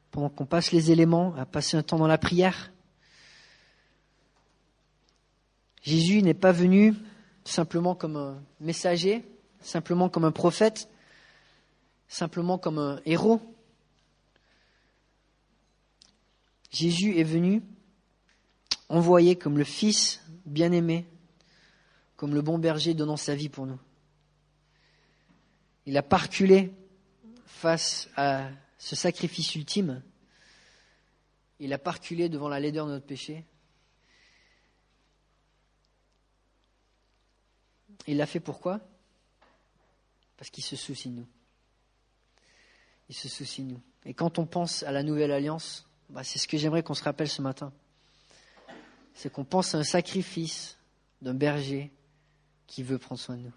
pendant 0.09 0.29
qu'on 0.29 0.47
passe 0.47 0.71
les 0.71 0.89
éléments, 0.89 1.35
à 1.35 1.45
passer 1.45 1.77
un 1.77 1.83
temps 1.83 1.99
dans 1.99 2.07
la 2.07 2.17
prière. 2.17 2.71
Jésus 5.83 6.23
n'est 6.23 6.33
pas 6.33 6.51
venu 6.51 6.95
simplement 7.43 7.93
comme 7.93 8.17
un 8.17 8.41
messager, 8.59 9.23
simplement 9.61 10.09
comme 10.09 10.25
un 10.25 10.31
prophète, 10.31 10.89
simplement 12.07 12.57
comme 12.57 12.79
un 12.79 13.01
héros. 13.05 13.41
Jésus 16.71 17.17
est 17.17 17.23
venu 17.23 17.63
envoyé 18.89 19.35
comme 19.35 19.57
le 19.57 19.63
Fils 19.63 20.21
bien-aimé, 20.45 21.05
comme 22.15 22.33
le 22.33 22.41
bon 22.41 22.57
berger 22.57 22.93
donnant 22.93 23.17
sa 23.17 23.35
vie 23.35 23.49
pour 23.49 23.65
nous. 23.65 23.79
Il 25.85 25.97
a 25.97 26.03
parculé 26.03 26.73
face 27.45 28.09
à 28.15 28.49
ce 28.77 28.95
sacrifice 28.95 29.55
ultime. 29.55 30.03
Il 31.59 31.71
a 31.73 31.77
parculé 31.77 32.27
devant 32.29 32.49
la 32.49 32.59
laideur 32.59 32.85
de 32.87 32.91
notre 32.91 33.05
péché. 33.05 33.45
Il 38.07 38.17
l'a 38.17 38.25
fait 38.25 38.39
pourquoi? 38.39 38.81
Parce 40.37 40.49
qu'il 40.49 40.63
se 40.63 40.75
soucie 40.75 41.09
de 41.09 41.15
nous. 41.15 41.27
Il 43.09 43.15
se 43.15 43.29
soucie 43.29 43.63
de 43.63 43.73
nous. 43.73 43.81
Et 44.05 44.13
quand 44.13 44.39
on 44.39 44.45
pense 44.45 44.83
à 44.83 44.91
la 44.91 45.03
nouvelle 45.03 45.31
alliance, 45.31 45.87
bah, 46.09 46.23
c'est 46.23 46.39
ce 46.39 46.47
que 46.47 46.57
j'aimerais 46.57 46.83
qu'on 46.83 46.93
se 46.93 47.03
rappelle 47.03 47.29
ce 47.29 47.41
matin. 47.41 47.71
C'est 49.13 49.31
qu'on 49.31 49.45
pense 49.45 49.75
à 49.75 49.79
un 49.79 49.83
sacrifice 49.83 50.77
d'un 51.21 51.33
berger 51.33 51.91
qui 52.67 52.83
veut 52.83 52.97
prendre 52.97 53.19
soin 53.19 53.37
de 53.37 53.41
nous. 53.41 53.53